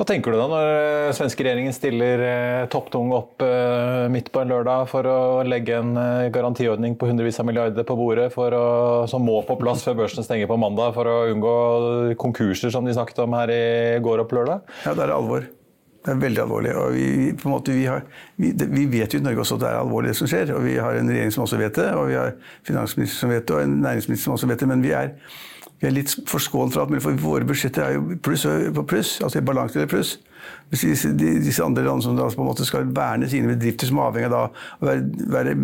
Hva 0.00 0.06
tenker 0.08 0.32
du 0.32 0.38
da 0.40 0.46
når 0.48 0.66
eh, 0.72 1.10
svenske 1.12 1.44
regjeringen 1.44 1.74
stiller 1.76 2.22
eh, 2.24 2.68
topptung 2.72 3.10
opp 3.12 3.42
eh, 3.44 4.06
midt 4.08 4.30
på 4.32 4.40
en 4.40 4.48
lørdag 4.48 4.86
for 4.88 5.04
å 5.04 5.16
legge 5.44 5.76
en 5.76 5.92
garantiordning 6.32 6.94
på 6.96 7.10
hundrevis 7.10 7.36
av 7.42 7.44
milliarder 7.50 7.84
på 7.84 7.98
bordet 7.98 8.30
å, 8.32 8.62
som 9.12 9.28
må 9.28 9.42
på 9.44 9.58
plass 9.60 9.84
før 9.84 9.98
børsen 9.98 10.24
stenger 10.24 10.48
på 10.48 10.56
mandag 10.56 10.96
for 10.96 11.04
å 11.04 11.18
unngå 11.34 11.52
konkurser 12.16 12.72
som 12.72 12.88
de 12.88 12.96
snakket 12.96 13.20
om 13.26 13.36
her 13.36 13.52
i 13.52 13.62
går 14.00 14.24
opp 14.24 14.32
lørdag? 14.38 14.64
Ja, 14.86 14.96
det 14.96 15.04
er 15.04 15.12
alvor. 15.18 15.44
Det 16.00 16.14
er 16.14 16.24
veldig 16.24 16.44
alvorlig. 16.46 16.72
Og 16.80 16.96
vi, 16.96 17.06
måte, 17.44 17.76
vi, 17.76 17.84
har, 17.92 18.08
vi, 18.40 18.54
vi 18.56 18.88
vet 18.88 19.12
jo 19.12 19.20
i 19.20 19.26
Norge 19.28 19.44
også 19.44 19.60
at 19.60 19.66
det 19.66 19.68
er 19.74 19.82
alvorlig 19.82 20.14
det 20.14 20.18
som 20.22 20.32
skjer. 20.32 20.54
Og 20.56 20.64
vi 20.64 20.78
har 20.80 20.96
en 20.96 21.12
regjering 21.12 21.36
som 21.36 21.44
også 21.44 21.60
vet 21.60 21.76
det, 21.76 21.90
og 21.92 22.08
vi 22.08 22.16
har 22.16 22.32
finansminister 22.64 23.20
som 23.20 23.36
vet 23.36 23.44
det, 23.44 23.58
og 23.58 23.68
en 23.68 23.80
næringsminister 23.84 24.30
som 24.30 24.38
også 24.38 24.48
vet 24.48 24.64
det. 24.64 24.72
Men 24.72 24.84
vi 24.86 24.96
er, 24.96 25.12
vi 25.80 25.88
er 25.88 25.94
litt 25.96 26.12
forskånet 26.28 26.74
fra 26.74 26.84
alt 26.84 26.92
mulig, 26.92 27.04
for 27.06 27.22
våre 27.22 27.46
budsjetter 27.48 27.86
er 27.86 27.94
jo 27.96 28.18
pluss 28.20 28.44
på 28.76 28.82
pluss. 28.88 29.14
Altså 29.24 29.40
i 29.40 29.46
balanse 29.48 29.86
pluss. 29.88 30.18
Hvis 30.70 30.84
disse, 30.86 31.08
disse 31.18 31.64
andre 31.64 31.82
landene 31.82 32.04
som 32.04 32.18
da 32.18 32.28
på 32.30 32.44
en 32.44 32.48
måte 32.48 32.64
skal 32.68 32.86
verne 32.94 33.26
sine 33.28 33.48
bedrifter, 33.50 33.88
som 33.88 33.98
er 33.98 34.10
avhengig 34.10 34.28
av 34.30 34.52
å 34.80 34.86
være, 34.86 35.24
være 35.34 35.54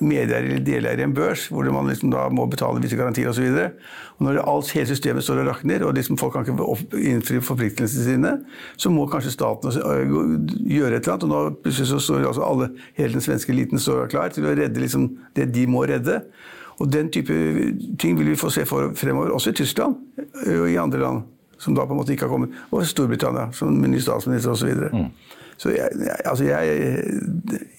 medeier 0.00 0.46
eller 0.46 0.62
deleier 0.64 1.02
i 1.02 1.04
en 1.04 1.14
børs, 1.16 1.48
hvor 1.52 1.68
man 1.74 1.90
liksom 1.90 2.14
da 2.14 2.24
må 2.32 2.46
betale 2.50 2.80
visse 2.82 2.98
garantier 2.98 3.28
osv. 3.30 3.60
Når 4.24 4.40
alt, 4.40 4.72
hele 4.76 4.88
systemet 4.88 5.26
står 5.26 5.42
og 5.42 5.50
rakner, 5.50 5.84
og 5.84 5.94
liksom 5.98 6.18
folk 6.22 6.38
kan 6.38 6.46
ikke 6.46 7.02
innfri 7.10 7.42
forpliktelsene 7.44 8.08
sine, 8.08 8.34
så 8.80 8.94
må 8.94 9.08
kanskje 9.10 9.34
staten 9.34 9.74
øh, 9.74 10.18
gjøre 10.70 10.96
et 10.96 11.04
eller 11.04 11.16
annet. 11.18 11.28
Og 11.28 11.34
nå 11.34 11.44
plutselig 11.66 11.90
så 11.92 12.02
står 12.06 12.28
altså 12.30 12.46
alle, 12.46 12.72
hele 12.98 13.18
den 13.18 13.26
svenske 13.26 13.54
eliten 13.54 13.82
står 13.82 14.06
klar 14.14 14.32
til 14.34 14.46
å 14.48 14.54
redde 14.56 14.80
liksom 14.80 15.10
det 15.36 15.50
de 15.54 15.66
må 15.70 15.84
redde. 15.90 16.22
Og 16.78 16.92
den 16.92 17.10
type 17.12 17.34
ting 18.00 18.18
vil 18.18 18.32
vi 18.32 18.36
få 18.36 18.50
se 18.50 18.66
for 18.66 18.92
fremover, 18.98 19.30
også 19.30 19.50
i 19.50 19.58
Tyskland 19.60 19.94
øh, 20.46 20.60
og 20.60 20.70
i 20.70 20.76
andre 20.76 21.00
land 21.00 21.22
som 21.58 21.74
da 21.74 21.84
på 21.86 21.94
en 21.94 22.00
måte 22.00 22.12
ikke 22.12 22.26
har 22.26 22.32
kommet, 22.32 22.50
og 22.70 22.86
Storbritannia 22.86 23.48
som 23.52 23.76
ny 23.80 24.00
statsminister 24.02 24.50
osv. 24.50 24.74
Så 25.56 25.70
jeg, 25.70 25.88
jeg, 26.02 26.16
altså 26.24 26.44
jeg, 26.44 27.04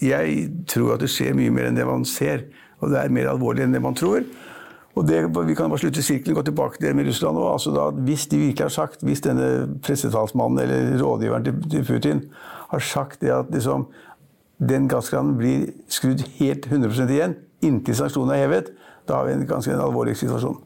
jeg 0.02 0.50
tror 0.72 0.96
at 0.96 1.04
det 1.04 1.12
skjer 1.12 1.36
mye 1.36 1.52
mer 1.54 1.68
enn 1.70 1.78
det 1.78 1.88
man 1.88 2.06
ser. 2.08 2.48
Og 2.80 2.92
det 2.92 3.02
er 3.02 3.12
mer 3.14 3.30
alvorlig 3.34 3.66
enn 3.66 3.76
det 3.76 3.82
man 3.84 3.98
tror. 3.98 4.24
Og 4.96 5.08
det, 5.08 5.20
Vi 5.28 5.56
kan 5.56 5.70
bare 5.70 5.82
slutte 5.84 6.04
sirkelen 6.04 6.38
gå 6.38 6.42
tilbake 6.48 6.80
til 6.80 6.88
det 6.88 6.96
med 6.96 7.08
Russland. 7.10 7.38
Og 7.38 7.52
altså 7.52 7.74
da, 7.76 7.90
hvis 8.08 8.28
de 8.32 8.40
virkelig 8.40 8.64
har 8.64 8.72
sagt, 8.72 9.04
hvis 9.04 9.22
denne 9.22 9.68
pressetalsmannen 9.84 10.60
eller 10.64 11.04
rådgiveren 11.04 11.44
til, 11.44 11.70
til 11.72 11.86
Putin 11.86 12.24
har 12.72 12.80
sagt 12.80 13.22
det 13.22 13.34
at 13.36 13.52
liksom, 13.52 13.90
den 14.60 14.88
gasskranen 14.88 15.36
blir 15.38 15.68
skrudd 15.92 16.24
helt 16.40 16.68
100% 16.72 17.12
igjen 17.12 17.36
inntil 17.64 17.98
sanksjonene 17.98 18.38
er 18.38 18.46
hevet, 18.48 18.72
da 19.08 19.20
har 19.20 19.30
vi 19.30 19.36
en 19.38 19.46
ganske 19.48 19.78
alvorlig 19.78 20.18
situasjon. 20.20 20.58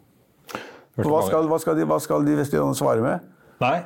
Hva 0.99 1.21
skal, 1.23 1.47
hva 1.47 1.59
skal, 1.61 1.77
de, 1.79 1.85
hva 1.87 1.99
skal 2.03 2.25
de 2.27 2.35
vestlige 2.39 2.65
svare 2.77 3.03
med? 3.03 3.31
Nei. 3.63 3.77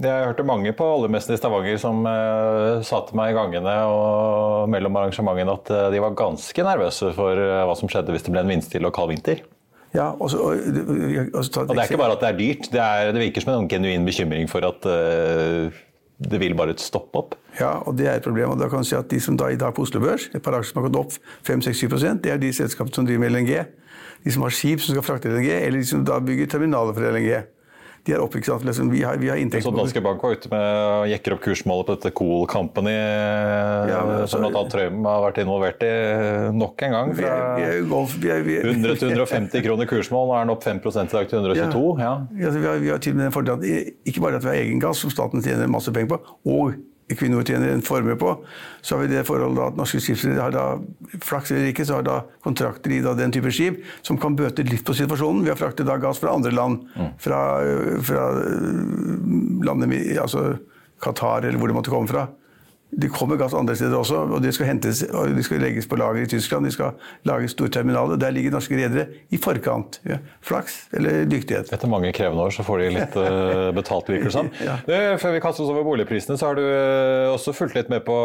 Jeg 0.00 0.28
hørte 0.30 0.44
mange 0.48 0.70
på 0.72 0.84
oljemessen 0.94 1.34
i 1.34 1.36
Stavanger 1.36 1.76
som 1.80 1.98
uh, 2.08 2.80
sa 2.86 3.02
til 3.04 3.18
meg 3.20 3.34
i 3.34 3.36
gangene 3.36 3.74
og 3.92 4.70
mellom 4.72 4.96
arrangementene 4.96 5.56
at 5.58 5.72
uh, 5.74 5.80
de 5.92 6.00
var 6.00 6.16
ganske 6.16 6.64
nervøse 6.64 7.10
for 7.18 7.36
uh, 7.36 7.66
hva 7.68 7.74
som 7.76 7.90
skjedde 7.92 8.14
hvis 8.14 8.24
det 8.24 8.32
ble 8.32 8.40
en 8.40 8.52
vindstille 8.54 8.88
og 8.88 8.96
kald 8.96 9.12
vinter. 9.12 9.42
Ja, 9.92 10.14
og, 10.14 10.30
så, 10.32 10.40
og, 10.40 10.56
og, 10.56 11.44
så 11.44 11.66
og 11.66 11.74
det 11.74 11.82
er 11.82 11.90
ikke 11.90 12.00
bare 12.00 12.16
at 12.16 12.24
det 12.24 12.30
er 12.30 12.38
dyrt, 12.38 12.70
det, 12.72 12.80
er, 12.80 13.12
det 13.12 13.24
virker 13.26 13.44
som 13.44 13.52
en 13.58 13.68
genuin 13.68 14.06
bekymring 14.06 14.48
for 14.48 14.64
at 14.64 14.86
det 16.20 16.40
vil 16.40 16.54
bare 16.56 16.78
stoppe 16.80 17.20
opp. 17.20 17.36
Ja, 17.58 17.72
og 17.82 17.96
det 17.98 18.06
er 18.06 18.20
et 18.20 18.26
problem. 18.26 18.52
og 18.54 18.58
da 18.60 18.68
kan 18.70 18.84
du 18.84 18.88
si 18.88 18.96
at 18.96 19.08
De 19.10 19.20
som 19.20 19.36
da 19.36 19.50
i 19.50 19.58
dag 19.58 19.74
på 19.74 19.82
Oslo 19.82 20.00
Børs, 20.00 20.28
et 20.34 20.42
par 20.42 20.54
aksjer 20.54 20.72
som 20.72 20.82
har 20.82 20.90
gått 20.90 21.00
opp 21.00 21.12
5-6-7 21.48 22.20
det 22.22 22.30
er 22.30 22.38
de 22.38 22.52
selskapene 22.52 22.94
som 22.94 23.06
driver 23.06 23.24
med 23.24 23.32
LNG. 23.32 23.66
De 24.24 24.30
som 24.30 24.42
har 24.42 24.52
skip 24.54 24.80
som 24.80 24.94
skal 24.94 25.06
frakte 25.06 25.32
LNG, 25.32 25.50
eller 25.50 25.80
de 25.80 25.88
som 25.88 26.04
da 26.04 26.20
bygger 26.20 26.46
terminaler 26.46 26.94
for 26.94 27.08
LNG. 27.08 27.42
De 28.06 28.14
er 28.16 28.22
oppe, 28.22 28.38
ikke 28.40 28.48
sant? 28.48 28.64
Liksom, 28.64 28.88
vi 28.92 29.02
har, 29.04 29.18
vi 29.20 29.28
har 29.28 29.36
Så 29.60 29.70
Danske 29.76 30.00
Bank 30.00 30.22
var 30.24 30.32
ute 30.32 30.48
med 30.48 30.62
å 30.62 31.02
jekker 31.10 31.34
opp 31.36 31.42
kursmålet 31.44 31.88
på 31.88 31.96
dette 31.98 32.12
Cool 32.16 32.46
Company, 32.48 32.94
ja, 32.96 33.98
altså, 34.00 34.38
som 34.38 34.46
bl.a. 34.46 34.62
Trøim 34.72 35.04
har 35.04 35.20
vært 35.26 35.40
involvert 35.42 35.84
i 35.84 35.90
nok 36.56 36.84
en 36.86 36.96
gang. 36.96 37.12
Fra 37.18 37.34
vi 37.58 37.66
er, 37.66 37.74
vi 37.76 37.82
er 37.82 37.90
golf, 37.90 38.14
vi 38.22 38.32
er, 38.32 38.70
100 38.72 39.02
til 39.02 39.12
150 39.12 39.66
kroner 39.66 39.90
kursmål, 39.90 40.30
nå 40.30 40.38
er 40.38 40.48
den 40.48 40.54
opp 40.56 40.64
5 40.64 40.80
i 40.80 41.06
dag 41.12 41.28
til 41.28 41.42
122. 41.42 41.84
Ja. 42.00 42.14
Ja. 42.40 42.54
vi, 42.56 42.64
har, 42.70 42.80
vi 42.80 42.94
har 42.94 43.04
til 43.04 43.12
og 43.12 43.20
med 43.20 43.28
den 43.28 43.36
fordelen 43.36 43.68
at 43.68 44.08
ikke 44.08 44.24
bare 44.24 44.40
at 44.40 44.48
vi 44.48 44.52
har 44.54 44.62
egen 44.62 44.80
gass, 44.80 45.04
som 45.04 45.12
staten 45.12 45.44
tjener 45.44 45.68
masse 45.68 45.92
penger 45.92 46.14
på, 46.14 46.22
og 46.48 46.80
Equinor 47.10 47.44
tjener 47.46 47.72
en 47.74 47.84
formue 47.84 48.16
på, 48.18 48.32
så 48.80 48.96
har 48.96 49.04
vi 49.04 49.12
det 49.12 49.26
forholdet 49.28 49.72
at 49.72 49.78
norske 49.78 50.00
skipsredere 50.02 50.46
har 50.46 50.54
da 50.54 50.64
flaks 51.26 51.52
eller 51.52 51.70
ikke, 51.72 51.86
så 51.88 51.98
har 51.98 52.06
da 52.06 52.18
kontrakter 52.44 52.94
i 52.94 53.02
da 53.04 53.16
den 53.18 53.34
type 53.34 53.52
skip 53.54 53.80
som 54.06 54.18
kan 54.20 54.36
bøte 54.38 54.64
litt 54.66 54.84
på 54.86 54.96
situasjonen. 54.96 55.44
Vi 55.46 55.52
har 55.52 55.58
fraktet 55.60 55.88
da 55.88 55.98
gass 56.00 56.22
fra 56.22 56.34
andre 56.36 56.54
land, 56.54 56.86
fra, 57.22 57.40
fra 58.06 58.26
landet 59.66 59.96
altså 60.20 60.52
Qatar 61.00 61.46
eller 61.48 61.58
hvor 61.58 61.70
det 61.70 61.76
måtte 61.78 61.92
komme 61.92 62.10
fra. 62.10 62.28
Det 62.90 63.08
kommer 63.14 63.38
gass 63.38 63.54
andre 63.54 63.76
steder 63.78 63.94
også, 64.00 64.24
og 64.34 64.40
det 64.42 64.50
skal, 64.56 64.66
hentes, 64.72 65.04
og 65.14 65.30
de 65.36 65.42
skal 65.46 65.60
legges 65.62 65.86
på 65.86 65.98
lager 66.00 66.24
i 66.24 66.30
Tyskland. 66.30 66.66
De 66.66 66.72
skal 66.74 66.96
lage 67.28 67.50
storterminaler. 67.52 68.18
Der 68.18 68.34
ligger 68.34 68.56
norske 68.56 68.74
redere 68.74 69.06
i 69.30 69.38
forkant. 69.38 70.00
Ja. 70.08 70.18
Flaks 70.42 70.88
eller 70.96 71.22
dyktighet. 71.30 71.70
Etter 71.70 71.90
mange 71.90 72.10
krevende 72.16 72.42
år 72.42 72.54
så 72.56 72.64
får 72.66 72.82
de 72.82 72.88
litt 72.96 73.14
uh, 73.14 73.70
betalt, 73.78 74.10
virker 74.10 74.30
det 74.30 74.34
som. 74.34 74.50
ja. 74.64 74.80
Før 75.20 75.36
vi 75.36 75.42
kaster 75.44 75.64
oss 75.64 75.70
over 75.70 75.86
boligprisene, 75.86 76.34
så 76.40 76.50
har 76.50 76.58
du 76.58 76.64
uh, 76.64 77.30
også 77.34 77.54
fulgt 77.54 77.78
litt 77.78 77.92
med 77.92 78.02
på 78.08 78.16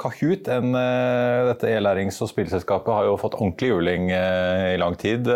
Kahoot. 0.00 0.48
En, 0.56 0.72
uh, 0.72 1.50
dette 1.50 1.68
e-lærings- 1.74 2.22
og 2.24 2.32
spillselskapet 2.32 2.94
har 2.94 3.10
jo 3.10 3.18
fått 3.20 3.36
ordentlig 3.36 3.72
juling 3.74 4.08
i 4.08 4.78
lang 4.80 4.96
tid. 4.98 5.28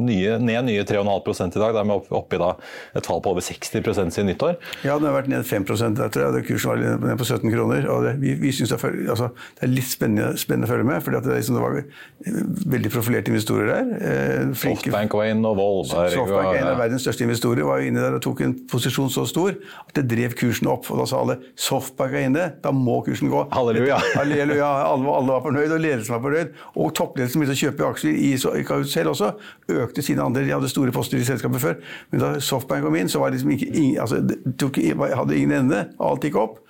Nye, 0.00 0.38
ned 0.40 0.70
nye 0.70 0.88
3,5 0.88 1.50
i 1.50 1.60
dag. 1.60 1.76
De 1.76 1.84
er 1.84 2.16
oppe 2.16 2.38
i 2.38 2.40
da, 2.40 2.54
et 2.96 3.06
fall 3.06 3.20
på 3.20 3.34
over 3.34 3.44
60% 3.44 4.14
siden 4.14 4.30
nyttår. 4.32 4.56
Ja, 4.86 4.96
den 4.96 5.10
har 5.10 5.18
vært 5.20 5.30
ned 5.32 5.44
5 5.44 5.68
der, 5.98 6.08
tror 6.08 6.24
jeg. 6.24 6.34
Det 6.38 6.44
kursen 6.48 6.72
var 6.72 7.09
ned 7.10 7.20
på 7.20 7.26
17 7.26 7.50
kroner. 7.52 7.88
og 7.90 8.04
det, 8.06 8.14
Vi, 8.22 8.34
vi 8.40 8.52
synes 8.54 8.72
det, 8.72 8.80
er, 8.84 8.96
altså, 9.12 9.30
det 9.58 9.66
er 9.66 9.72
litt 9.72 9.90
spennende, 9.90 10.30
spennende, 10.40 10.68
å 10.68 10.72
følge 10.72 10.88
med. 10.88 11.02
fordi 11.04 11.22
det, 11.26 11.36
liksom, 11.40 11.58
det, 11.58 11.64
var 11.64 12.70
veldig 12.76 12.92
profilerte 12.94 13.32
investorer 13.32 13.70
der. 13.72 13.92
Eh, 14.00 14.54
Softbank 14.60 15.16
var 15.18 15.30
inne, 15.30 15.50
og 15.50 15.58
Volberg 15.60 16.14
Softbank, 16.14 16.50
en 16.60 16.70
av 16.72 16.80
verdens 16.80 17.04
største 17.06 17.26
investorer, 17.26 17.64
var 17.66 17.84
inne 17.84 18.04
der 18.04 18.18
og 18.18 18.24
tok 18.24 18.44
en 18.46 18.54
posisjon 18.70 19.10
så 19.12 19.26
stor 19.28 19.54
at 19.54 19.94
det 19.98 20.06
drev 20.10 20.36
kursen 20.38 20.70
opp. 20.70 20.88
og 20.90 21.02
Da 21.02 21.08
sa 21.10 21.22
alle 21.22 21.38
Softbank 21.58 22.16
er 22.16 22.28
inne, 22.28 22.46
da 22.62 22.74
må 22.74 23.00
kursen 23.06 23.32
gå. 23.32 23.44
Halleluja. 23.54 24.00
Halleluja. 24.18 24.70
Alle, 24.90 25.16
alle 25.20 25.34
var 25.36 25.44
fornøyd, 25.46 25.74
og 25.76 25.82
ledelsen 25.82 26.16
var 26.16 26.24
fornøyd. 26.26 26.54
Og 26.76 26.94
toppledelsen 26.96 27.42
begynte 27.42 27.58
å 27.58 27.62
kjøpe 27.64 27.90
aksjer 27.90 28.14
i, 28.14 28.32
i 28.34 28.64
Kahoot 28.66 28.90
selv 28.92 29.14
også. 29.14 29.32
Økte 29.80 30.04
sine 30.04 30.24
andeler. 30.24 30.50
De 30.50 30.56
hadde 30.58 30.72
store 30.72 30.94
poster 30.94 31.20
i 31.20 31.26
selskapet 31.26 31.62
før. 31.62 31.78
Men 32.12 32.24
da 32.24 32.32
Softbank 32.44 32.86
kom 32.86 32.98
inn, 33.00 33.10
så 33.10 33.22
var 33.22 33.32
det 33.32 33.40
liksom 33.40 33.54
ikke, 33.56 33.70
altså, 34.02 34.20
tok, 34.60 34.80
hadde 35.20 35.38
ingen 35.38 35.56
ende. 35.64 35.84
Alt 36.02 36.26
gikk 36.26 36.38
opp. 36.40 36.60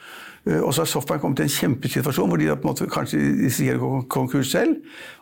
Eh, 0.51 0.61
og 0.61 0.75
så 0.75 0.83
har 0.83 0.91
Softbank 0.91 1.23
kommet 1.23 1.43
i 1.43 1.47
en 1.47 1.55
kjempesituasjon 1.55 2.31
hvor 2.31 2.41
de 2.41 2.51
på 2.51 2.67
en 2.67 2.73
måte 2.73 2.91
kanskje 2.91 3.21
risikerer 3.45 4.05
konkurs 4.11 4.53
selv. 4.55 4.81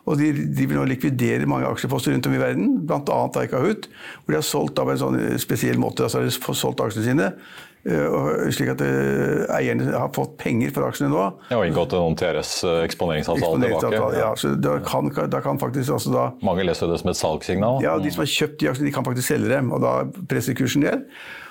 Og 0.09 0.17
de, 0.19 0.31
de, 0.33 0.65
vil 0.65 0.79
nå 0.79 0.87
likvidere 0.89 1.49
mange 1.49 1.69
aksjeposter 1.69 2.15
rundt 2.15 2.29
om 2.29 2.35
i 2.35 2.41
verden, 2.41 2.75
bl.a. 2.89 3.47
Kahoot, 3.51 3.89
hvor 4.23 4.33
de 4.33 4.39
har 4.39 4.45
solgt 4.45 4.79
på 4.79 4.93
en 4.93 5.01
sånn 5.01 5.19
spesiell 5.41 5.81
måte. 5.81 6.07
altså 6.07 6.23
de 6.25 6.31
har 6.31 6.61
solgt 6.63 6.85
aksjene 6.85 7.11
sine. 7.11 7.33
Uh, 7.79 8.49
slik 8.51 8.73
at 8.73 8.81
uh, 8.83 9.45
eierne 9.55 9.85
har 9.93 10.09
fått 10.11 10.33
penger 10.41 10.73
for 10.75 10.83
aksjene 10.89 11.13
nå. 11.13 11.21
Ja, 11.47 11.61
og 11.61 11.63
inngått 11.63 11.93
noen 11.95 12.17
TRS-eksponeringsavtale 12.19 13.69
tilbake. 13.69 14.01
Ja, 14.19 14.33
så 14.35 14.51
da 14.59 14.75
kan, 14.83 15.07
da 15.31 15.39
kan 15.45 15.61
faktisk 15.61 15.93
altså 15.95 16.11
da, 16.11 16.25
Mange 16.43 16.65
leser 16.67 16.91
det 16.91 16.99
som 16.99 17.13
et 17.13 17.19
salgssignal? 17.21 17.79
Ja, 17.85 17.95
de 18.03 18.11
som 18.11 18.25
har 18.25 18.33
kjøpt 18.33 18.59
de 18.59 18.67
aksjene, 18.73 18.89
de 18.89 18.95
kan 18.97 19.07
faktisk 19.07 19.31
selge 19.31 19.53
dem. 19.53 19.71
Og 19.71 19.79
da 19.85 19.93
presser 20.27 20.59
kursen 20.59 20.83
ned. 20.83 21.07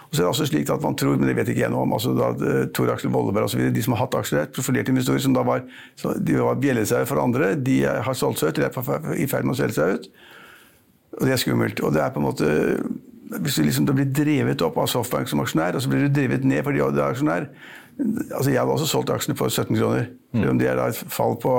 Og 0.09 0.16
så 0.16 0.23
er 0.23 0.25
det 0.25 0.31
også 0.31 0.47
slik 0.49 0.71
at 0.73 0.85
man 0.85 0.97
tror, 0.97 1.18
men 1.21 1.29
det 1.29 1.35
vet 1.37 1.51
ikke 1.53 1.66
jeg 1.66 1.73
noe 1.73 1.85
om, 1.85 1.92
altså 1.92 2.14
da 2.16 2.31
Tor 2.73 2.94
Aksel 2.94 3.12
Volleberg 3.12 3.44
osv., 3.44 3.66
de 3.75 3.83
som 3.85 3.92
har 3.92 4.07
hatt 4.07 4.16
aksjer, 4.23 4.49
profilerte 4.57 4.94
investorer 4.94 5.21
som 5.21 5.35
da 5.37 5.44
var, 5.44 5.66
de 6.25 6.38
var 6.40 6.62
bjellesauer 6.62 7.09
for 7.11 7.21
andre, 7.21 7.53
de 7.61 7.83
har 7.85 8.16
solgt 8.16 8.40
seg 8.40 8.55
ut, 8.55 8.62
eller 8.62 8.73
er 8.73 9.21
i 9.21 9.29
ferd 9.29 9.44
med 9.44 9.53
å 9.53 9.59
selge 9.61 9.77
seg 9.77 9.99
ut. 9.99 10.09
Og 11.18 11.27
det 11.27 11.35
er 11.35 11.42
skummelt. 11.42 11.83
Og 11.85 11.92
det 11.92 12.03
er 12.05 12.14
på 12.14 12.21
en 12.23 12.29
måte 12.29 12.49
Hvis 13.29 13.59
du 13.59 13.62
liksom 13.66 13.85
blir 13.90 14.09
drevet 14.09 14.62
opp 14.64 14.79
av 14.81 14.87
Softbank 14.88 15.29
som 15.29 15.42
aksjonær, 15.42 15.77
og 15.77 15.83
så 15.85 15.90
blir 15.92 16.07
du 16.07 16.14
drevet 16.16 16.47
ned 16.49 16.62
fordi 16.64 16.81
du 16.81 17.01
er 17.03 17.11
aksjonær 17.11 17.49
altså 17.99 18.51
Jeg 18.51 18.61
hadde 18.61 18.73
også 18.73 18.87
solgt 18.87 19.11
aksjene 19.11 19.37
på 19.37 19.49
17 19.51 19.75
kroner, 19.77 20.07
selv 20.33 20.53
om 20.53 20.61
det 20.61 20.68
er 20.71 20.79
da 20.79 20.87
et 20.88 21.01
fall 21.12 21.35
på 21.42 21.55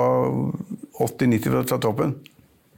80-90% 0.96 1.68
fra 1.68 1.78
toppen. 1.78 2.14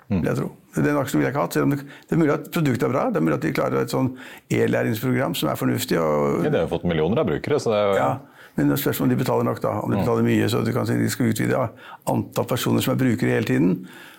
vil 0.09 0.29
jeg 0.29 0.41
tro. 0.41 0.51
Den 0.75 0.97
aksjen 0.97 1.21
ville 1.21 1.29
jeg 1.29 1.35
ikke 1.35 1.45
hatt. 1.45 1.57
selv 1.57 1.67
om 1.67 1.73
det, 1.75 1.83
det, 1.85 2.15
er 2.17 2.21
mulig 2.21 2.33
at 2.33 2.47
produktet 2.53 2.87
er 2.87 2.93
bra. 2.95 3.09
Det 3.13 3.21
er 3.21 3.25
mulig 3.27 3.37
at 3.37 3.45
de 3.45 3.53
klarer 3.57 3.83
et 3.83 3.93
sånn 3.93 4.13
e-læringsprogram 4.49 5.35
som 5.37 5.51
er 5.53 5.59
fornuftig. 5.61 5.99
Og, 6.01 6.47
ja, 6.47 6.53
de 6.55 6.63
har 6.65 6.71
fått 6.71 6.87
millioner 6.89 7.21
av 7.21 7.29
brukere. 7.29 7.61
så 7.61 7.75
det 7.75 7.81
er 7.81 7.91
jo... 7.91 7.99
Ja, 8.01 8.13
men 8.57 8.69
det 8.73 8.79
spørs 8.81 9.01
om 9.01 9.09
de 9.09 9.17
betaler 9.17 9.49
nok. 9.49 9.61
da, 9.65 9.75
Om 9.81 9.93
de 9.93 10.01
betaler 10.01 10.25
mye, 10.27 10.49
så 10.49 10.63
du 10.65 10.73
kan 10.73 10.89
si 10.89 10.97
de 10.97 11.11
skal 11.13 11.33
utvide 11.33 11.67
antall 12.09 12.49
personer 12.49 12.85
som 12.85 12.95
er 12.95 13.03
brukere 13.05 13.37
hele 13.37 13.49
tiden. 13.49 13.75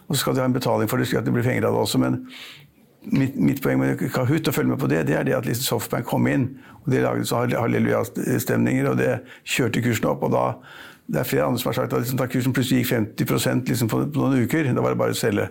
Og 0.07 0.15
så 0.15 0.21
skal 0.21 0.37
de 0.37 0.43
ha 0.43 0.49
en 0.49 0.55
betaling 0.55 0.89
for 0.89 1.01
det, 1.01 1.09
slik 1.09 1.23
at 1.23 1.27
det 1.29 1.33
blir 1.33 1.45
penger 1.45 1.69
av 1.69 1.77
det 1.77 1.87
også. 1.87 2.03
men 2.05 2.21
Mitt, 3.03 3.33
mitt, 3.35 3.57
poeng 3.59 3.81
med 3.81 3.99
Kahoot 4.13 4.47
og 4.47 4.53
følge 4.55 4.69
med 4.69 4.79
på 4.79 4.87
det, 4.87 5.01
det 5.09 5.17
er 5.19 5.25
det 5.27 5.33
at 5.35 5.43
liksom 5.43 5.65
Softbank 5.75 6.05
kom 6.07 6.27
inn. 6.31 6.45
og 6.85 6.93
De 6.93 7.01
laget 7.03 7.27
så 7.27 7.41
halleluja-stemninger, 7.43 8.87
og 8.87 8.95
det 9.01 9.17
kjørte 9.43 9.81
kursen 9.83 10.07
opp. 10.07 10.23
og 10.23 10.31
da 10.31 10.45
det 11.11 11.19
er 11.19 11.27
flere 11.27 11.43
andre 11.43 11.59
som 11.59 11.69
har 11.69 11.75
sagt 11.81 11.93
at 11.93 11.99
liksom, 11.99 12.17
da 12.17 12.29
kursen 12.31 12.53
plutselig 12.55 12.83
gikk 12.83 12.93
50 13.27 13.67
liksom, 13.67 13.89
på, 13.91 13.99
noen 14.15 14.45
uker, 14.45 14.69
da 14.71 14.81
var 14.81 14.95
det 14.95 15.01
bare 15.01 15.15
å 15.15 15.19
selge. 15.19 15.49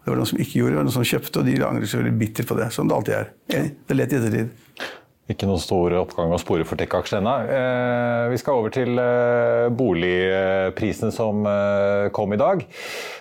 Det 0.00 0.08
var 0.08 0.16
noen 0.16 0.30
som 0.30 0.40
ikke 0.40 0.62
gjorde 0.62 0.72
det, 0.72 0.80
var 0.80 0.88
noen 0.88 0.96
som 0.96 1.10
kjøpte, 1.10 1.42
og 1.42 1.48
de 1.48 1.58
angrer 1.66 1.90
seg 1.90 2.00
veldig 2.00 2.16
bittert 2.22 2.48
på 2.48 2.56
det. 2.56 2.70
Som 2.74 2.88
det 2.88 2.96
alltid 2.96 3.18
er. 3.18 3.30
Det 3.50 3.94
er 3.94 4.00
lett 4.00 4.14
i 4.14 4.20
ettertid. 4.20 4.88
Ikke 5.30 5.46
noen 5.46 5.62
stor 5.62 5.94
oppgang 6.00 6.32
å 6.34 6.40
spore 6.42 6.64
for 6.66 6.80
tech-aksjer 6.80 7.20
ennå. 7.20 7.34
Eh, 7.54 8.24
vi 8.32 8.38
skal 8.40 8.58
over 8.58 8.72
til 8.74 8.98
eh, 8.98 9.68
boligprisene 9.78 11.12
som 11.14 11.44
eh, 11.46 12.08
kom 12.16 12.34
i 12.34 12.40
dag. 12.40 12.64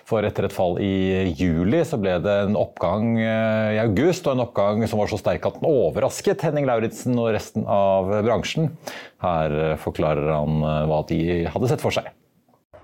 For 0.09 0.25
etter 0.25 0.47
et 0.47 0.55
fall 0.55 0.79
i 0.81 1.29
juli 1.37 1.83
så 1.85 1.99
ble 2.01 2.15
det 2.23 2.37
en 2.47 2.57
oppgang 2.57 3.11
i 3.21 3.77
august, 3.83 4.25
og 4.25 4.33
en 4.33 4.45
oppgang 4.47 4.81
som 4.89 5.03
var 5.03 5.11
så 5.11 5.19
sterk 5.21 5.45
at 5.45 5.59
den 5.59 5.69
overrasket 5.69 6.47
Henning 6.47 6.65
Lauritzen 6.65 7.13
og 7.19 7.29
resten 7.35 7.67
av 7.69 8.09
bransjen. 8.25 8.71
Her 9.21 9.77
forklarer 9.83 10.33
han 10.33 10.63
hva 10.89 11.03
de 11.11 11.43
hadde 11.45 11.69
sett 11.69 11.85
for 11.85 11.93
seg. 11.93 12.09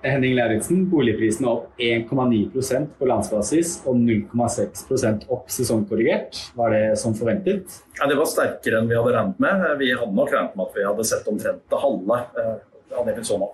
Henning 0.05 0.35
Lauritzen, 0.37 0.85
boligprisene 0.91 1.49
opp 1.49 1.81
1,9% 1.81 2.93
på 2.99 3.09
landsbasis 3.09 3.79
og 3.89 3.97
0,6 3.97 5.25
opp 5.33 5.49
sesongkorrigert. 5.51 6.39
Var 6.57 6.73
det 6.75 6.83
som 7.01 7.15
forventet? 7.17 7.79
Ja, 7.99 8.07
Det 8.07 8.17
var 8.19 8.29
sterkere 8.29 8.81
enn 8.81 8.89
vi 8.91 8.97
hadde 8.99 9.15
regnet 9.15 9.41
med. 9.41 9.65
Vi 9.81 9.91
hadde 9.93 10.15
nok 10.15 10.33
regnet 10.33 10.55
med 10.55 10.65
at 10.67 10.77
vi 10.77 10.87
hadde 10.87 11.07
sett 11.09 11.29
omtrent 11.31 11.63
det 11.71 11.81
halve 11.81 12.19
eh, 12.41 12.55
av 12.95 13.07
det 13.07 13.17
vi 13.17 13.25
så 13.27 13.39
nå. 13.41 13.49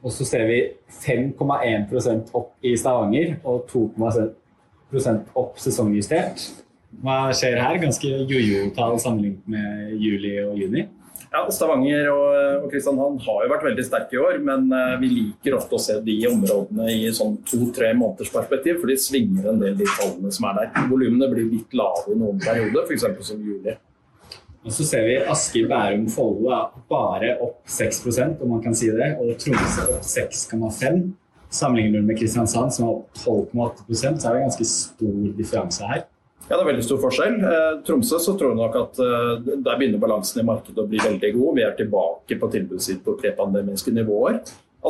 Og 0.00 0.12
så 0.14 0.24
ser 0.24 0.46
vi 0.48 0.60
5,1% 1.04 2.32
opp 2.36 2.54
i 2.64 2.76
Stavanger 2.80 3.36
og 3.44 3.66
2,7 3.72 5.18
opp 5.36 5.60
sesongjustert. 5.60 6.46
Hva 7.00 7.30
skjer 7.36 7.60
her? 7.60 7.76
Ganske 7.82 8.08
jojo-tall 8.28 8.96
sammenlignet 9.00 9.46
med 9.50 9.92
juli 10.00 10.32
og 10.42 10.56
juni? 10.58 10.88
Ja, 11.30 11.44
Stavanger 11.54 12.08
og, 12.10 12.64
Kristiansand 12.72 13.20
har 13.22 13.44
jo 13.44 13.50
vært 13.52 13.66
veldig 13.68 13.84
sterke 13.86 14.16
i 14.16 14.18
år, 14.18 14.40
men 14.42 14.64
eh, 14.74 14.96
vi 14.98 15.10
liker 15.12 15.54
ofte 15.60 15.76
å 15.78 15.82
se 15.82 15.94
de 16.02 16.16
områdene 16.26 16.88
i 16.90 17.04
sånn 17.14 17.36
to-tre 17.46 17.92
måneders 17.94 18.32
perspektiv, 18.34 18.80
for 18.80 18.90
de 18.90 18.96
svinger 18.98 19.46
en 19.52 19.62
del 19.62 19.76
de 19.78 19.86
tallene 19.92 20.34
som 20.34 20.48
er 20.50 20.58
der. 20.58 20.88
Volumene 20.90 21.30
blir 21.30 21.46
litt 21.52 21.78
lave 21.78 22.10
i 22.10 22.18
noen 22.18 22.42
perioder, 22.42 22.82
f.eks. 22.82 23.06
som 23.28 23.46
juli. 23.46 23.76
Og 24.66 24.74
så 24.74 24.84
ser 24.84 25.06
vi 25.06 25.16
Asker, 25.22 25.70
Bærum, 25.70 26.08
Follo 26.12 26.50
er 26.52 26.74
bare 26.90 27.36
opp 27.40 27.62
6% 27.70 28.42
om 28.44 28.56
man 28.56 28.64
kan 28.64 28.74
si 28.76 28.90
det. 28.92 29.14
Og 29.22 29.32
Tromsø 29.40 29.86
opp 29.94 30.04
6,5 30.04 31.02
Sammenligner 31.50 31.98
du 31.98 32.06
med 32.06 32.18
Kristiansand, 32.18 32.70
som 32.70 32.84
er 32.86 32.90
opp 32.92 33.16
12,8 33.18 33.94
så 33.98 34.10
er 34.10 34.36
det 34.36 34.42
ganske 34.44 34.66
stor 34.70 35.16
differanse 35.34 35.88
her. 35.88 36.04
Ja, 36.50 36.56
det 36.56 36.64
er 36.64 36.68
veldig 36.72 36.82
stor 36.82 36.98
forskjell. 36.98 37.36
Eh, 37.46 37.74
Tromsø 37.86 38.18
så 38.18 38.32
tror 38.34 38.50
jeg 38.50 38.58
nok 38.58 38.78
at 38.80 38.96
eh, 39.04 39.28
der 39.62 39.76
begynner 39.78 40.00
balansen 40.02 40.40
i 40.42 40.46
markedet 40.48 40.82
å 40.82 40.88
bli 40.90 40.98
veldig 40.98 41.30
god. 41.36 41.52
Vi 41.54 41.62
er 41.62 41.76
tilbake 41.78 42.38
på 42.40 42.48
tilbudssiden 42.50 43.04
på 43.04 43.14
prepandemiske 43.20 43.94
nivåer. 43.94 44.40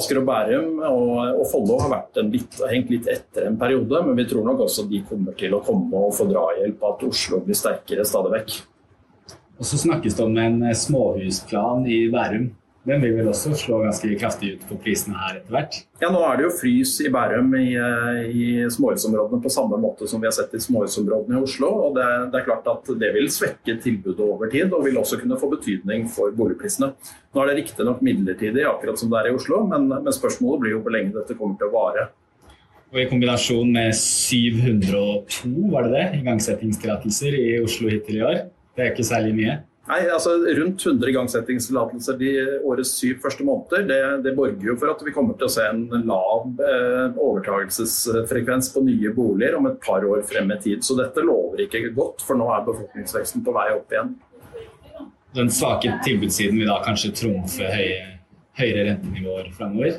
Asker 0.00 0.22
og 0.22 0.24
Bærum 0.30 0.78
og, 0.86 1.10
og 1.42 1.44
Follo 1.50 1.76
har 1.82 1.92
vært 1.92 2.20
en 2.22 2.30
litt, 2.32 2.56
hengt 2.70 2.92
litt 2.94 3.10
etter 3.10 3.48
en 3.48 3.58
periode, 3.60 4.00
men 4.06 4.16
vi 4.16 4.24
tror 4.30 4.46
nok 4.46 4.62
også 4.64 4.86
de 4.88 5.02
kommer 5.04 5.36
til 5.36 5.52
å 5.52 5.60
komme 5.66 6.00
og 6.00 6.14
få 6.16 6.28
drahjelp 6.30 6.80
av 6.80 6.94
at 6.94 7.04
Oslo 7.10 7.42
blir 7.44 7.58
sterkere 7.58 8.06
stadig 8.08 8.32
vekk. 8.38 8.56
Og 9.60 9.68
så 9.68 9.82
snakkes 9.82 10.16
det 10.16 10.24
om 10.24 10.40
en 10.40 10.62
eh, 10.64 10.78
småhusplan 10.86 11.84
i 11.84 12.06
Bærum. 12.14 12.48
Den 12.88 13.02
vil 13.04 13.12
vel 13.18 13.26
også 13.28 13.52
slå 13.60 13.82
ganske 13.84 14.08
kraftig 14.16 14.54
ut 14.54 14.62
på 14.64 14.78
prisene 14.80 15.18
her 15.20 15.36
etter 15.36 15.52
hvert? 15.52 15.74
Ja, 16.00 16.08
Nå 16.08 16.22
er 16.24 16.38
det 16.38 16.46
jo 16.46 16.52
frys 16.56 16.94
i 17.04 17.10
Bærum 17.12 17.50
i, 17.58 17.74
eh, 17.76 18.20
i 18.32 18.44
småhusområdene 18.72 19.42
på 19.44 19.52
samme 19.52 19.76
måte 19.82 20.08
som 20.08 20.22
vi 20.22 20.30
har 20.30 20.32
sett 20.32 20.54
i 20.56 20.62
småhusområdene 20.64 21.36
i 21.36 21.42
Oslo. 21.44 21.68
og 21.68 21.98
det, 21.98 22.06
det, 22.32 22.40
er 22.40 22.46
klart 22.48 22.70
at 22.72 22.88
det 23.02 23.12
vil 23.18 23.28
svekke 23.28 23.76
tilbudet 23.84 24.24
over 24.24 24.48
tid, 24.48 24.72
og 24.72 24.86
vil 24.86 24.96
også 24.96 25.20
kunne 25.20 25.36
få 25.40 25.52
betydning 25.52 26.08
for 26.08 26.32
boligprisene. 26.32 26.94
Nå 27.34 27.42
er 27.42 27.50
det 27.50 27.58
riktignok 27.60 28.00
midlertidig, 28.00 28.64
akkurat 28.64 28.98
som 28.98 29.12
det 29.12 29.20
er 29.20 29.28
i 29.28 29.36
Oslo, 29.36 29.60
men, 29.68 29.90
men 29.92 30.16
spørsmålet 30.16 30.64
blir 30.64 30.76
jo 30.78 30.82
hvor 30.86 30.96
lenge 30.96 31.12
dette 31.18 31.36
kommer 31.36 31.60
til 31.60 31.68
å 31.68 31.76
vare. 31.76 32.08
Og 32.90 32.98
I 32.98 33.06
kombinasjon 33.06 33.68
med 33.70 33.92
702 33.94 35.68
var 35.70 35.84
det 35.86 35.92
det, 35.98 36.06
igangsettingstillatelser 36.24 37.36
i 37.38 37.50
Oslo 37.60 37.92
hittil 37.92 38.22
i 38.22 38.24
år. 38.26 38.46
Det 38.74 38.86
er 38.86 38.94
ikke 38.94 39.06
særlig 39.06 39.36
mye. 39.36 39.60
Nei, 39.90 40.04
altså 40.06 40.36
Rundt 40.38 40.84
100 40.86 41.10
igangsettingstillatelser 41.10 42.18
de 42.20 42.30
årets 42.68 42.92
syv 42.94 43.16
første 43.24 43.42
måneder. 43.46 43.82
Det, 43.88 43.98
det, 44.26 44.34
borger 44.36 44.68
jo 44.68 44.76
for 44.78 44.92
at 44.92 45.02
vi 45.02 45.14
kommer 45.14 45.34
til 45.38 45.48
å 45.48 45.50
se 45.50 45.64
en 45.66 45.80
lav 46.06 46.62
eh, 46.62 47.16
overtagelsesfrekvens 47.18 48.70
på 48.74 48.84
nye 48.86 49.10
boliger 49.16 49.58
om 49.58 49.66
et 49.70 49.80
par 49.82 50.06
år 50.06 50.22
frem 50.28 50.52
i 50.54 50.60
tid. 50.62 50.84
Så 50.86 50.94
dette 51.00 51.24
lover 51.26 51.64
ikke 51.64 51.82
godt, 51.96 52.22
for 52.26 52.38
nå 52.38 52.46
er 52.54 52.68
befolkningsveksten 52.68 53.42
på 53.46 53.56
vei 53.56 53.66
opp 53.74 53.90
igjen. 53.96 54.14
Den 55.34 55.50
svake 55.54 55.96
tilbudssiden 56.06 56.62
vil 56.62 56.70
da 56.70 56.78
kanskje 56.86 57.10
trumfe 57.24 57.74
høye, 57.74 57.98
høyere 58.60 58.86
rentenivåer 58.92 59.50
framover? 59.58 59.98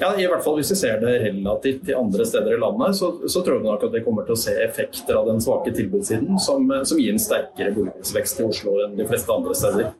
Ja, 0.00 0.14
i 0.16 0.24
hvert 0.24 0.44
fall 0.44 0.56
Hvis 0.56 0.72
vi 0.72 0.78
ser 0.80 1.00
det 1.02 1.16
relativt 1.26 1.82
til 1.84 1.98
andre 1.98 2.24
steder 2.24 2.56
i 2.56 2.60
landet, 2.60 2.96
så, 2.96 3.12
så 3.28 3.42
tror 3.44 3.58
jeg 3.58 3.66
nok 3.68 3.88
at 3.88 3.96
vi 3.96 4.04
kommer 4.04 4.24
til 4.24 4.36
å 4.36 4.42
se 4.42 4.54
effekter 4.64 5.18
av 5.18 5.28
den 5.28 5.42
svake 5.44 5.74
tilbudssiden 5.76 6.40
som, 6.40 6.70
som 6.88 7.00
gir 7.00 7.12
en 7.12 7.20
sterkere 7.20 7.74
boligprisvekst 7.76 8.40
i 8.40 8.46
Oslo 8.48 8.78
enn 8.84 8.96
de 8.96 9.08
fleste 9.10 9.34
andre 9.34 9.56
steder. 9.58 9.90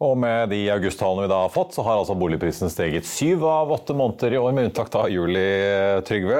Og 0.00 0.14
med 0.16 0.48
de 0.48 0.62
augusttallene 0.72 1.26
vi 1.26 1.28
da 1.28 1.42
har 1.42 1.50
fått, 1.52 1.74
så 1.76 1.84
har 1.84 1.98
altså 2.00 2.14
boligprisen 2.16 2.72
steget 2.72 3.04
syv 3.04 3.42
av 3.44 3.72
åtte 3.74 3.92
måneder 3.92 4.32
i 4.32 4.38
år, 4.40 4.54
med 4.56 4.70
unntak 4.70 4.94
av 4.96 5.10
juli. 5.12 5.44
Trygve, 6.08 6.38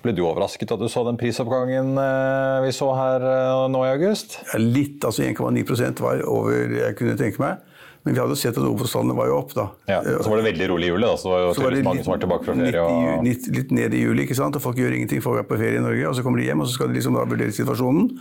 ble 0.00 0.14
du 0.16 0.22
overrasket 0.24 0.72
at 0.72 0.80
du 0.80 0.88
så 0.88 1.04
den 1.04 1.20
prisoppgangen 1.20 2.00
eh, 2.00 2.64
vi 2.64 2.72
så 2.72 2.88
her 2.96 3.26
eh, 3.28 3.66
nå 3.72 3.84
i 3.84 3.92
august? 3.92 4.38
Litt, 4.56 5.04
altså 5.04 5.26
1,9% 5.26 6.00
var 6.00 6.24
over 6.32 6.78
jeg 6.78 6.96
kunne 6.96 7.18
tenke 7.20 7.44
meg. 7.44 7.65
Men 8.06 8.14
vi 8.14 8.20
hadde 8.22 8.36
sett 8.38 8.54
at 8.54 8.62
Obos-tallene 8.62 9.16
var 9.18 9.26
jo 9.26 9.38
opp, 9.40 9.54
da. 9.56 9.64
Ja, 9.90 9.96
Så 10.06 10.30
var 10.30 10.38
det 10.38 10.46
veldig 10.46 10.66
rolig 10.70 10.86
i 10.86 10.90
juli, 10.92 11.02
da. 11.02 11.16
Så 11.18 11.32
var 11.32 11.48
så 11.56 11.64
var 11.64 11.74
det 11.74 11.80
mange 11.82 11.98
litt, 11.98 12.06
som 12.06 12.12
var 12.12 12.20
tilbake 12.22 12.46
fra 12.46 12.54
ferie. 12.54 12.82
Og... 12.86 13.24
Litt, 13.26 13.48
litt, 13.50 13.72
ned 13.74 13.96
i 13.98 14.02
juli, 14.04 14.26
ikke 14.28 14.36
sant. 14.38 14.54
Og 14.54 14.62
folk 14.62 14.78
gjør 14.78 14.94
ingenting. 14.94 15.24
Folk 15.24 15.40
er 15.42 15.48
på 15.48 15.58
ferie 15.58 15.80
i 15.80 15.82
Norge, 15.82 16.04
og 16.06 16.14
så 16.14 16.22
kommer 16.22 16.38
de 16.38 16.46
hjem, 16.46 16.62
og 16.62 16.70
så 16.70 16.76
skal 16.78 16.92
de 16.92 17.00
liksom 17.00 17.18
da 17.18 17.24
vurdere 17.26 17.56
situasjonen. 17.56 18.12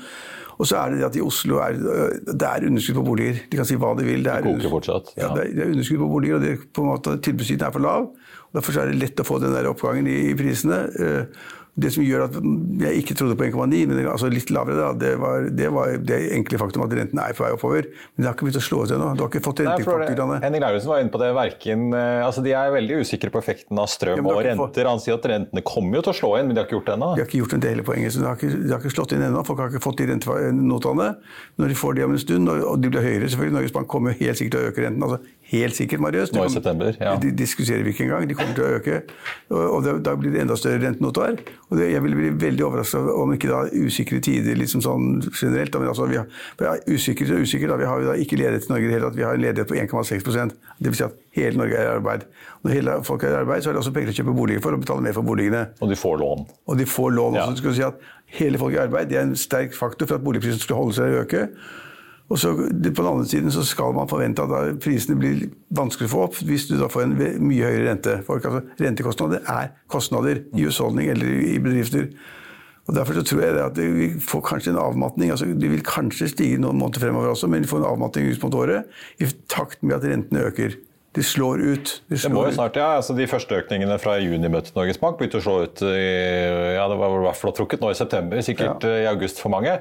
Og 0.55 0.69
så 0.69 0.79
er 0.79 0.93
det 0.95 1.01
det 1.01 1.05
at 1.09 1.19
i 1.19 1.21
Oslo 1.21 1.59
er 1.61 1.77
det 1.77 2.47
er 2.49 2.65
underskudd 2.65 2.97
på 2.97 3.05
boliger. 3.11 3.43
De 3.51 3.59
kan 3.59 3.67
si 3.69 3.77
hva 3.77 3.91
de 3.99 4.07
vil. 4.07 4.25
Det 4.25 4.33
er, 4.33 4.47
det 4.63 4.71
fortsatt. 4.71 5.11
Ja. 5.19 5.27
Ja, 5.29 5.43
det 5.43 5.67
er 5.67 5.75
underskudd 5.75 6.01
på 6.01 6.09
boliger, 6.15 6.39
og 6.39 6.47
det, 6.47 6.55
på 6.73 6.81
en 6.81 6.89
måte, 6.93 7.17
tilbudssiden 7.27 7.67
er 7.67 7.75
for 7.75 7.85
lav. 7.85 8.09
Og 8.49 8.57
derfor 8.57 8.81
er 8.81 8.89
det 8.89 9.01
lett 9.03 9.21
å 9.21 9.27
få 9.27 9.37
den 9.43 9.53
der 9.53 9.69
oppgangen 9.69 10.09
i, 10.09 10.17
i 10.31 10.35
prisene. 10.39 10.81
Uh, 10.97 11.53
det 11.75 11.89
som 11.91 12.03
gjør 12.05 12.25
at 12.29 12.35
jeg 12.85 13.01
ikke 13.01 13.15
trodde 13.19 13.35
på 13.35 13.49
1,9, 13.49 13.81
men 13.89 14.05
altså 14.07 14.29
litt 14.31 14.51
lavere, 14.53 14.77
da, 14.79 14.91
det 14.95 15.11
var 15.19 15.47
det, 15.51 15.67
var 15.75 15.97
det 16.07 16.19
enkle 16.37 16.59
faktum 16.61 16.85
at 16.85 16.93
renten 16.95 17.19
er 17.19 17.35
på 17.35 17.43
vei 17.43 17.49
oppover. 17.51 17.89
Men 18.15 18.23
det 18.23 18.29
har 18.29 18.37
ikke 18.37 18.47
begynt 18.47 18.59
å 18.61 18.63
slå 18.63 18.79
ut 18.85 18.93
ennå. 18.95 19.09
Du 19.17 19.23
har 19.25 19.31
ikke 19.31 19.43
fått 19.43 19.61
rentefaktorene. 19.65 20.37
Henning 20.45 20.63
Lauritzen 20.63 20.91
var 20.93 21.03
inne 21.03 21.11
på 21.11 21.19
det. 21.19 21.33
Verken, 21.35 21.83
eh, 21.91 22.21
altså 22.23 22.43
de 22.45 22.53
er 22.55 22.71
veldig 22.71 23.01
usikre 23.03 23.31
på 23.33 23.41
effekten 23.43 23.81
av 23.81 23.89
strøm 23.91 24.21
ja, 24.21 24.23
og 24.23 24.41
renter. 24.47 24.87
Han 24.87 25.03
sier 25.03 25.19
at 25.19 25.27
rentene 25.33 25.65
kommer 25.67 25.99
jo 25.99 26.05
til 26.07 26.13
å 26.13 26.17
slå 26.21 26.31
inn, 26.39 26.47
men 26.47 26.55
de 26.55 26.63
har 26.63 26.69
ikke 26.69 26.77
gjort 26.77 26.91
det 26.91 26.95
ennå. 26.95 27.11
De 27.11 27.23
har 27.25 27.29
ikke 27.29 27.41
gjort 27.43 27.57
det 27.59 27.73
hele 27.75 27.87
poenget. 27.91 28.15
så 28.15 28.23
De 28.23 28.29
har 28.29 28.39
ikke, 28.39 28.53
de 28.55 28.71
har 28.71 28.83
ikke 28.83 28.95
slått 28.95 29.17
inn 29.17 29.27
ennå. 29.27 29.43
Folk 29.51 29.63
har 29.65 29.73
ikke 29.73 29.83
fått 29.83 29.99
de 29.99 30.09
rentenotene. 30.13 31.09
Når 31.59 31.75
de 31.75 31.79
får 31.83 31.99
de 31.99 32.07
om 32.07 32.15
en 32.15 32.23
stund, 32.23 32.55
og 32.55 32.79
de 32.79 32.93
blir 32.93 33.03
høyere 33.03 33.27
selvfølgelig 33.27 33.57
Norges 33.59 33.75
Bank 33.75 33.91
kommer 33.91 34.15
helt 34.15 34.39
sikkert 34.39 34.55
til 34.55 34.63
å 34.63 34.71
øke 34.71 34.87
renten. 34.87 35.03
altså 35.03 35.19
Helt 35.45 35.75
sikkert, 35.77 36.01
Marius. 36.01 36.31
Nå 36.33 36.43
i 36.47 36.49
september, 36.49 36.95
ja. 36.97 37.11
De 37.21 37.29
diskuterer 37.37 37.83
vi 37.85 37.91
ikke 37.93 38.07
engang. 38.07 38.25
De 38.25 38.33
kommer 38.37 38.55
til 38.57 38.65
å 38.65 38.69
øke. 38.79 38.95
Og, 39.53 39.85
da 40.01 40.15
blir 40.17 40.33
det 40.33 40.41
enda 40.41 40.57
større 40.57 40.79
rentenoter. 40.81 41.37
Og 41.69 41.77
det, 41.77 41.91
jeg 41.91 42.01
vil 42.01 42.15
bli 42.17 42.31
veldig 42.41 42.65
overrasket 42.65 43.11
om 43.13 43.33
ikke 43.35 43.51
da 43.51 43.59
usikre 43.85 44.21
tider 44.25 44.57
liksom 44.57 44.81
sånn 44.81 45.19
generelt. 45.27 45.69
Da, 45.75 45.83
men 45.83 45.91
altså, 45.91 46.07
vi 46.09 46.17
har, 46.17 46.25
vi 46.57 46.65
har 46.65 46.81
og 46.81 47.45
usikre, 47.45 47.69
Da. 47.69 47.77
Vi 47.77 47.89
har 47.91 48.01
jo 48.01 48.09
da 48.09 48.17
ikke 48.17 48.39
ledighet 48.41 48.65
i 48.65 48.73
Norge 48.73 48.87
i 48.87 48.89
det 48.89 48.97
hele 48.97 49.11
tatt. 49.11 49.19
Vi 49.19 49.27
har 49.27 49.37
en 49.37 49.45
ledighet 49.45 49.69
på 49.69 49.77
1,6 49.77 50.25
Dvs. 50.81 50.97
Si 50.97 51.05
at 51.05 51.21
hele 51.37 51.61
Norge 51.61 51.77
er 51.77 51.91
i 51.91 51.93
arbeid. 51.93 52.27
Når 52.65 52.77
hele 52.79 52.97
folk 53.05 53.23
er 53.23 53.37
i 53.37 53.39
arbeid, 53.43 53.61
så 53.61 53.69
er 53.69 53.77
det 53.77 53.83
også 53.85 53.93
penger 53.93 54.11
til 54.11 54.17
å 54.17 54.23
kjøpe 54.23 54.37
boliger 54.41 54.65
for 54.65 54.73
og 54.73 54.81
betale 54.81 55.05
mer 55.05 55.13
for 55.13 55.29
boligene. 55.29 55.65
Og 55.77 55.93
de 55.93 56.01
får 56.01 56.19
lån. 56.25 56.45
Og 56.65 56.81
de 56.81 56.89
får 56.89 57.17
lån. 57.21 57.37
Ja. 57.37 57.45
Også, 57.45 57.61
skal 57.61 57.77
si 57.77 57.85
at 57.85 58.13
hele 58.41 58.57
folk 58.57 58.73
i 58.73 58.81
arbeid 58.81 59.13
det 59.13 59.21
er 59.21 59.27
en 59.29 59.37
sterk 59.37 59.77
faktor 59.77 60.09
for 60.09 60.17
at 60.17 60.25
boligprisen 60.25 60.63
skal 60.63 60.81
holde 60.81 60.97
seg 60.97 61.13
å 61.13 61.21
øke. 61.21 61.47
Og 62.29 62.39
så 62.41 62.55
På 62.57 63.03
den 63.03 63.11
andre 63.11 63.25
siden 63.25 63.51
så 63.51 63.63
skal 63.63 63.93
man 63.93 64.09
forvente 64.09 64.41
at 64.41 64.79
prisene 64.81 65.17
blir 65.19 65.49
vanskelig 65.69 66.09
å 66.09 66.13
få 66.13 66.23
opp 66.25 66.39
hvis 66.41 66.65
du 66.69 66.77
da 66.79 66.87
får 66.89 67.03
en 67.05 67.13
mye 67.45 67.67
høyere 67.67 67.89
rente. 67.91 68.15
For, 68.25 68.41
altså, 68.41 68.63
rentekostnader 68.81 69.45
er 69.45 69.75
kostnader 69.87 70.41
i 70.55 70.65
husholdning 70.65 71.11
eller 71.13 71.29
i 71.45 71.59
bedrifter. 71.61 72.09
Og 72.87 72.95
Derfor 72.95 73.17
så 73.17 73.23
tror 73.25 73.41
jeg 73.41 73.61
at 73.61 73.77
vi 73.77 74.09
får 74.21 74.41
kanskje 74.45 74.73
en 74.73 74.81
avmatning. 74.81 75.31
altså 75.31 75.45
De 75.45 75.69
vil 75.69 75.85
kanskje 75.85 76.29
stige 76.33 76.57
noen 76.61 76.77
måneder 76.77 77.05
fremover 77.05 77.33
også, 77.33 77.47
men 77.47 77.61
vi 77.61 77.69
får 77.69 77.83
en 77.83 77.91
avmatning 77.93 78.29
ut 78.29 78.43
mot 78.43 78.57
året 78.61 78.85
i 79.21 79.29
takt 79.49 79.83
med 79.83 79.97
at 79.97 80.05
rentene 80.05 80.45
øker. 80.49 80.77
Det 81.15 81.23
slår 81.23 81.61
ut. 81.61 81.91
Det, 82.09 82.17
slår 82.19 82.29
det 82.29 82.35
må 82.35 82.43
jo 82.49 82.53
snart, 82.57 82.77
ja. 82.79 82.89
Altså, 82.99 83.15
de 83.15 83.27
første 83.29 83.55
økningene 83.61 83.95
fra 84.01 84.17
junimøtet 84.19 84.75
Norges 84.75 84.99
Bank 84.99 85.15
begynte 85.19 85.39
å 85.39 85.43
slå 85.45 85.55
ut 85.63 85.83
i, 85.87 86.03
ja, 86.75 86.83
det 86.91 86.97
var 86.99 87.15
i 87.15 87.21
hvert 87.23 87.39
fall 87.39 87.53
trukket 87.55 87.83
nå 87.83 87.91
i 87.93 87.97
september, 87.97 88.41
sikkert 88.43 88.83
ja. 88.83 88.93
i 89.05 89.07
august 89.09 89.39
for 89.39 89.53
mange. 89.53 89.77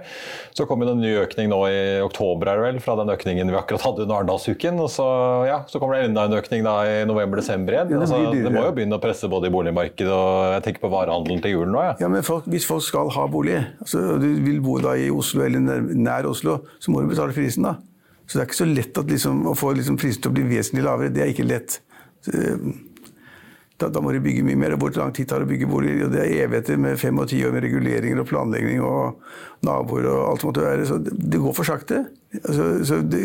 Så 0.54 0.68
kom 0.70 0.84
det 0.84 0.92
en 0.92 1.02
ny 1.02 1.10
økning 1.24 1.50
nå 1.50 1.58
i 1.66 1.80
oktober 2.04 2.52
er 2.52 2.60
det 2.60 2.66
vel, 2.68 2.80
fra 2.84 2.94
den 3.00 3.10
økningen 3.14 3.50
vi 3.50 3.58
akkurat 3.58 3.86
hadde 3.88 4.04
under 4.06 4.20
Arendalsuken. 4.20 4.78
Og 4.84 4.92
så, 4.94 5.06
ja, 5.48 5.62
så 5.70 5.82
kommer 5.82 5.98
det 5.98 6.10
enda 6.10 6.28
en 6.28 6.36
økning 6.38 6.62
da 6.66 6.76
i 6.86 7.00
november-desember 7.10 7.78
igjen. 7.78 7.90
Ja, 7.90 8.02
det, 8.04 8.06
altså, 8.06 8.20
det, 8.30 8.54
må 8.54 8.66
jo 8.68 8.76
begynne 8.76 9.00
å 9.00 9.02
presse 9.02 9.30
både 9.32 9.50
i 9.50 9.54
boligmarkedet 9.54 10.14
og 10.14 10.54
jeg 10.54 10.66
tenker 10.68 10.84
på 10.84 10.92
varehandelen 10.94 11.42
til 11.42 11.56
julen 11.56 11.74
nå. 11.74 11.82
Ja, 11.88 11.96
ja 12.04 12.12
men 12.12 12.22
folk, 12.26 12.46
hvis 12.50 12.68
folk 12.68 12.86
skal 12.86 13.10
ha 13.16 13.26
bolig, 13.30 13.58
altså, 13.82 14.04
du 14.22 14.28
vil 14.46 14.62
bo 14.64 14.78
da 14.84 14.94
i 14.98 15.10
Oslo 15.10 15.42
eller 15.46 15.82
nær 15.90 16.30
Oslo, 16.30 16.60
så 16.78 16.94
må 16.94 17.02
du 17.02 17.10
betale 17.10 17.34
prisen 17.34 17.66
da. 17.66 17.76
Så 18.26 18.38
det 18.38 18.42
er 18.42 18.48
ikke 18.48 18.62
så 18.62 18.70
lett 18.70 19.04
liksom, 19.10 19.44
å 19.50 19.54
få 19.58 19.74
liksom, 19.76 20.00
prisen 20.00 20.24
til 20.24 20.32
å 20.32 20.36
bli 20.38 20.48
vesentlig 20.48 20.84
lavere. 20.86 21.12
Det 21.12 21.24
er 21.24 21.32
ikke 21.34 21.48
lett. 21.48 21.78
Eh, 22.32 22.68
da, 23.74 23.88
da, 23.90 24.00
må 24.00 24.12
de 24.14 24.20
bygge 24.22 24.44
mye 24.46 24.58
mer. 24.58 24.76
Hvor 24.78 24.94
lang 24.96 25.12
tid 25.14 25.28
tar 25.28 25.42
det 25.42 25.48
å 25.48 25.50
bygge 25.50 25.68
boliger? 25.68 26.06
Og 26.06 26.12
det 26.14 26.20
er 26.22 26.44
evigheter 26.44 26.78
med 26.80 26.98
fem 27.00 27.18
og 27.18 27.26
ti 27.30 27.40
år 27.44 27.54
med 27.56 27.64
reguleringer 27.66 28.22
og 28.22 28.28
planlegging 28.30 28.84
og 28.86 29.18
naboer 29.66 30.06
og 30.12 30.20
alt 30.28 30.44
som 30.44 30.52
måtte 30.52 30.62
være. 30.64 30.86
Så 30.88 30.98
det, 31.02 31.16
det 31.18 31.40
går 31.42 31.56
for 31.56 31.68
sakte. 31.68 32.04
Altså, 32.40 33.00
det, 33.02 33.22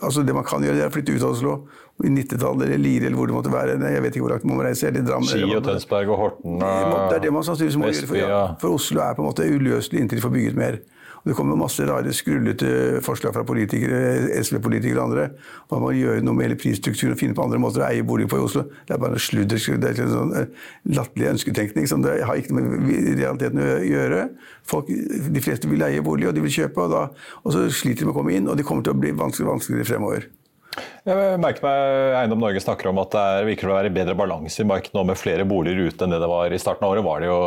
altså, 0.00 0.24
det, 0.24 0.36
man 0.36 0.46
kan 0.48 0.64
gjøre, 0.64 0.78
det 0.78 0.86
er 0.86 0.90
å 0.90 0.94
flytte 0.94 1.14
ut 1.14 1.26
av 1.26 1.34
Oslo. 1.36 1.56
I 2.00 2.08
Nittedal 2.08 2.62
eller 2.64 2.80
Lire 2.80 3.10
eller 3.10 3.20
hvor 3.20 3.28
det 3.28 3.36
måtte 3.36 3.52
være. 3.52 3.76
Jeg 3.76 4.04
vet 4.06 4.16
ikke 4.16 4.24
hvor 4.24 4.32
langt 4.34 4.46
man 4.48 4.58
må 4.62 4.64
reise. 4.64 4.88
eller 4.88 5.04
Drammen. 5.04 5.28
Ski 5.28 5.44
og 5.44 5.66
Tønsberg 5.68 6.14
og 6.14 6.22
Horten. 6.24 6.56
Det 6.64 7.18
er 7.18 7.26
det 7.26 7.34
man 7.36 7.44
sannsynligvis 7.44 7.78
må 7.82 7.92
gjøre. 7.92 8.08
For, 8.08 8.22
ja, 8.22 8.40
for 8.62 8.80
Oslo 8.80 9.04
er 9.04 9.18
på 9.18 9.22
en 9.26 9.28
måte 9.28 9.44
uløselig 9.44 10.00
inntil 10.00 10.22
de 10.22 10.24
får 10.24 10.34
bygget 10.38 10.58
mer. 10.58 10.80
Og 11.20 11.30
det 11.30 11.36
kommer 11.36 11.58
masse 11.60 11.84
rare, 11.84 12.14
skrullete 12.16 13.00
forslag 13.04 13.34
fra 13.36 13.44
politikere, 13.46 14.30
SV-politikere 14.40 15.00
og 15.00 15.10
andre. 15.10 15.26
Man 15.72 15.84
må 15.84 15.92
gjøre 15.96 16.24
noe 16.24 16.38
med 16.38 16.48
hele 16.48 16.58
prisstrukturen 16.60 17.12
og 17.14 17.20
finne 17.20 17.36
på 17.36 17.44
andre 17.44 17.60
måter 17.60 17.84
å 17.84 17.88
eie 17.90 18.06
bolig 18.06 18.28
på 18.30 18.40
i 18.40 18.44
Oslo. 18.46 18.64
Det 18.88 18.96
er 18.96 19.02
bare 19.02 19.20
sludder. 19.20 19.60
Det 19.60 19.92
er 19.92 20.02
en 20.06 20.14
sånn 20.14 20.34
eh, 20.40 20.66
latterlig 20.96 21.30
ønsketenkning 21.34 21.90
som 21.90 22.04
det 22.06 22.18
har 22.24 22.40
ikke 22.40 22.56
noe 22.56 22.80
med 22.80 23.20
realiteten 23.20 23.60
å 23.60 23.70
gjøre. 23.84 24.26
Folk, 24.70 24.88
de 24.88 25.44
fleste 25.44 25.68
vil 25.68 25.84
eie 25.84 26.04
bolig, 26.04 26.30
og 26.30 26.36
de 26.36 26.44
vil 26.46 26.56
kjøpe, 26.62 26.88
og, 26.88 26.96
da, 26.96 27.32
og 27.44 27.56
så 27.56 27.68
sliter 27.68 28.04
de 28.04 28.10
med 28.10 28.16
å 28.16 28.20
komme 28.22 28.36
inn. 28.36 28.48
Og 28.48 28.56
det 28.56 28.68
kommer 28.68 28.86
til 28.86 28.96
å 28.96 29.00
bli 29.00 29.12
vanskeligere 29.12 29.58
vanskeligere 29.60 29.92
fremover. 29.92 30.30
Jeg 30.78 31.38
merker 31.42 31.64
meg 31.64 32.14
Eiendom 32.20 32.42
Norge 32.44 32.60
snakker 32.62 32.90
om 32.90 33.00
at 33.02 33.10
det 33.14 33.20
er, 33.20 33.46
virker 33.48 33.70
å 33.70 33.74
være 33.74 33.92
bedre 33.94 34.14
balanse 34.18 34.62
i 34.62 34.66
markedet 34.68 34.94
nå 34.94 35.02
med 35.08 35.18
flere 35.18 35.46
boliger 35.48 35.88
ute 35.90 36.06
enn 36.06 36.12
det 36.14 36.20
det 36.22 36.28
var 36.30 36.52
i 36.54 36.60
starten 36.62 36.86
av 36.86 36.92
året. 36.94 37.04
var 37.04 37.22
det 37.22 37.30
jo, 37.30 37.38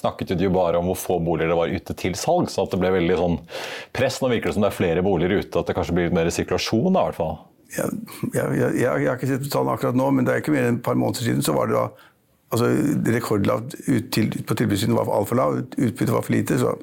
snakket 0.00 0.34
jo 0.42 0.50
bare 0.54 0.80
om 0.80 0.90
hvor 0.90 0.98
få 0.98 1.18
boliger 1.22 1.52
det 1.52 1.58
var 1.60 1.70
ute 1.70 1.94
til 1.98 2.16
salg, 2.18 2.50
så 2.50 2.64
at 2.64 2.74
det 2.74 2.80
ble 2.82 2.90
veldig 2.96 3.20
sånn 3.20 3.38
press. 3.94 4.18
Nå 4.22 4.32
virker 4.32 4.50
det 4.50 4.56
som 4.56 4.66
det 4.66 4.72
er 4.72 4.80
flere 4.80 5.04
boliger 5.06 5.38
ute, 5.38 5.60
at 5.60 5.70
det 5.70 5.76
kanskje 5.78 5.94
blir 5.96 6.08
litt 6.08 6.18
mer 6.18 6.32
sirkulasjon 6.34 6.90
da, 6.90 7.04
i 7.04 7.10
hvert 7.10 7.20
fall. 7.20 7.38
Jeg, 7.76 8.02
jeg, 8.32 8.50
jeg, 8.56 8.74
jeg, 8.82 9.06
har 9.06 9.16
ikke 9.16 9.30
sett 9.30 9.48
tallene 9.52 9.78
akkurat 9.78 9.98
nå, 9.98 10.10
men 10.16 10.26
det 10.26 10.34
er 10.34 10.42
ikke 10.42 10.54
mer 10.54 10.66
enn 10.66 10.80
et 10.80 10.84
par 10.86 10.98
måneder 10.98 11.26
siden 11.26 11.46
så 11.46 11.54
var 11.54 11.70
det 11.70 11.78
da 11.78 11.86
altså, 12.54 12.70
rekordlavt 13.14 13.78
ut 13.86 14.12
til, 14.14 14.30
på 14.46 14.58
tilbudssiden 14.58 14.96
var 14.98 15.10
altfor 15.14 15.38
lavt, 15.38 15.78
utbyttet 15.78 16.14
var 16.14 16.26
for 16.26 16.34
lite. 16.34 16.58
så 16.62 16.74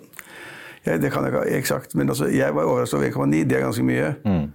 Ja, 0.84 0.98
det 1.00 1.12
kan 1.12 1.24
jeg 1.24 1.34
ikke 1.34 1.60
eksakt, 1.63 1.96
men 1.96 2.12
altså, 2.12 2.28
jeg 2.32 2.56
var 2.56 2.67
overrasket 2.67 3.00
over 3.00 3.26
1,9. 3.26 3.48
Det 3.48 3.58
er 3.58 3.65
ganske 3.67 3.88
mye. 3.88 4.13
Mm. 4.24 4.52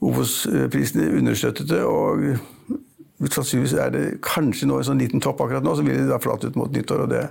Obos-prisene 0.00 1.10
understøttet 1.18 1.68
det, 1.68 1.80
og 1.84 3.28
sannsynligvis 3.28 3.74
er 3.76 3.90
det 3.92 4.04
kanskje 4.24 4.68
nå 4.68 4.78
en 4.80 4.86
sånn 4.88 5.00
liten 5.02 5.20
topp 5.20 5.42
akkurat 5.44 5.64
nå, 5.66 5.74
så 5.76 5.84
vil 5.84 5.98
det 5.98 6.08
da 6.08 6.20
flate 6.22 6.48
ut 6.48 6.56
mot 6.56 6.72
nyttår. 6.72 7.04
og 7.04 7.10
det, 7.12 7.26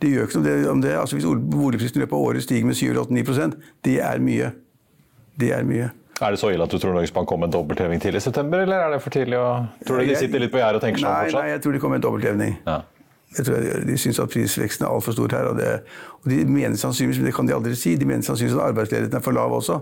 det 0.00 0.12
gjør 0.14 0.30
ikke 0.30 0.40
noe 0.40 0.70
om 0.72 0.80
det. 0.84 0.94
Altså 0.96 1.18
Hvis 1.18 1.26
boligprisen 1.28 2.00
i 2.00 2.04
løpet 2.04 2.16
av 2.16 2.30
året 2.30 2.46
stiger 2.46 2.70
med 2.70 2.78
7-8-9 2.80 3.50
det 3.84 3.98
er 4.00 4.24
mye. 4.24 4.54
Det 5.36 5.52
er 5.52 5.68
mye. 5.68 5.90
Er 6.22 6.30
det 6.30 6.38
så 6.38 6.52
ille 6.54 6.64
at 6.64 6.70
du 6.70 6.78
tror 6.78 6.94
Norges 6.94 7.12
Bank 7.12 7.28
kommer 7.28 7.48
med 7.48 7.52
en 7.52 7.58
dobbeltheving 7.58 8.00
til 8.00 8.16
i 8.16 8.20
september, 8.22 8.62
eller 8.62 8.86
er 8.86 8.92
det 8.94 9.00
for 9.02 9.12
tidlig 9.12 9.36
å 9.36 9.48
Tror 9.84 9.98
du 9.98 10.08
de 10.08 10.16
sitter 10.16 10.44
litt 10.44 10.52
på 10.52 10.60
gjerdet 10.62 10.78
og 10.78 10.84
tenker 10.86 11.02
sånn 11.02 11.10
fortsatt? 11.10 11.40
Nei, 11.42 11.50
jeg 11.50 11.62
tror 11.64 11.74
de 11.74 11.80
kommer 11.82 11.98
med 11.98 12.04
en 12.04 12.06
dobbeltheving. 12.06 12.54
Ja. 12.68 12.76
Jeg 13.34 13.48
tror 13.48 13.56
jeg, 13.58 13.82
De 13.88 13.96
syns 13.98 14.20
at 14.22 14.30
prisveksten 14.30 14.86
er 14.86 14.94
altfor 14.94 15.16
stor 15.16 15.34
her. 15.34 15.50
Og, 15.50 15.58
det, 15.58 15.72
og 16.22 16.30
de 16.30 16.38
mener 16.46 16.78
sannsynligvis, 16.78 17.18
men 17.18 17.28
det 17.28 17.34
kan 17.34 17.50
de 17.50 17.56
aldri 17.56 17.74
si, 17.78 17.96
de 17.98 18.06
mener 18.06 18.22
sannsynligvis 18.22 18.60
at 18.60 18.68
arbeidsledigheten 18.70 19.18
er 19.18 19.24
for 19.26 19.34
lav 19.34 19.56
også. 19.58 19.80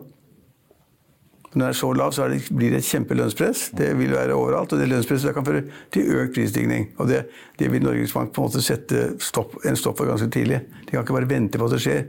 Når 1.52 1.60
den 1.60 1.68
er 1.68 1.76
så 1.76 1.90
lav, 1.92 2.12
så 2.16 2.28
det, 2.32 2.40
blir 2.48 2.72
det 2.72 2.78
et 2.80 2.88
kjempelønnspress. 2.88 3.66
Det 3.76 3.90
vil 3.98 4.14
være 4.16 4.32
overalt. 4.32 4.72
Og 4.72 4.80
det 4.80 4.88
lønnspresset 4.88 5.34
kan 5.36 5.44
føre 5.44 5.66
til 5.92 6.08
økt 6.22 6.34
prisstigning. 6.38 6.88
Og 6.96 7.10
det, 7.10 7.26
det, 7.60 7.68
vil 7.72 7.84
Norges 7.84 8.14
Bank 8.16 8.32
på 8.32 8.40
en 8.40 8.48
måte 8.48 8.64
sette 8.64 9.10
stopp, 9.20 9.58
en 9.68 9.76
stopp 9.76 10.00
for 10.00 10.08
ganske 10.08 10.30
tidlig. 10.32 10.62
De 10.86 10.94
kan 10.94 11.04
ikke 11.04 11.18
bare 11.18 11.28
vente 11.28 11.60
på 11.60 11.68
at 11.68 11.76
det 11.76 11.82
skjer. 11.84 12.02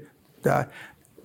Det 0.43 0.53
er, 0.53 0.71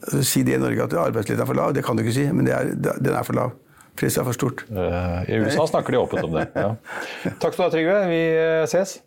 altså, 0.02 0.24
si 0.26 0.42
det 0.46 0.58
i 0.58 0.60
Norge 0.62 0.88
at 0.88 0.98
arbeidsledigheten 0.98 1.46
er 1.46 1.50
for 1.52 1.60
lav, 1.60 1.74
det 1.76 1.86
kan 1.86 1.98
du 1.98 2.02
ikke 2.02 2.16
si, 2.18 2.26
men 2.34 2.50
er, 2.50 2.74
den 2.74 3.14
er 3.14 3.26
for 3.26 3.38
lav. 3.38 3.54
Presset 3.98 4.22
er 4.22 4.26
for 4.28 4.36
stort. 4.36 4.64
Uh, 4.70 5.22
I 5.26 5.38
USA 5.42 5.66
snakker 5.66 5.94
de 5.94 5.98
åpent 5.98 6.26
om 6.26 6.38
det. 6.38 6.48
Ja. 6.54 6.74
Takk 7.42 7.54
skal 7.54 7.58
du 7.58 7.64
ha, 7.66 7.70
Trygve. 7.74 8.00
Vi 8.10 8.20
eh, 8.34 8.64
ses. 8.70 8.98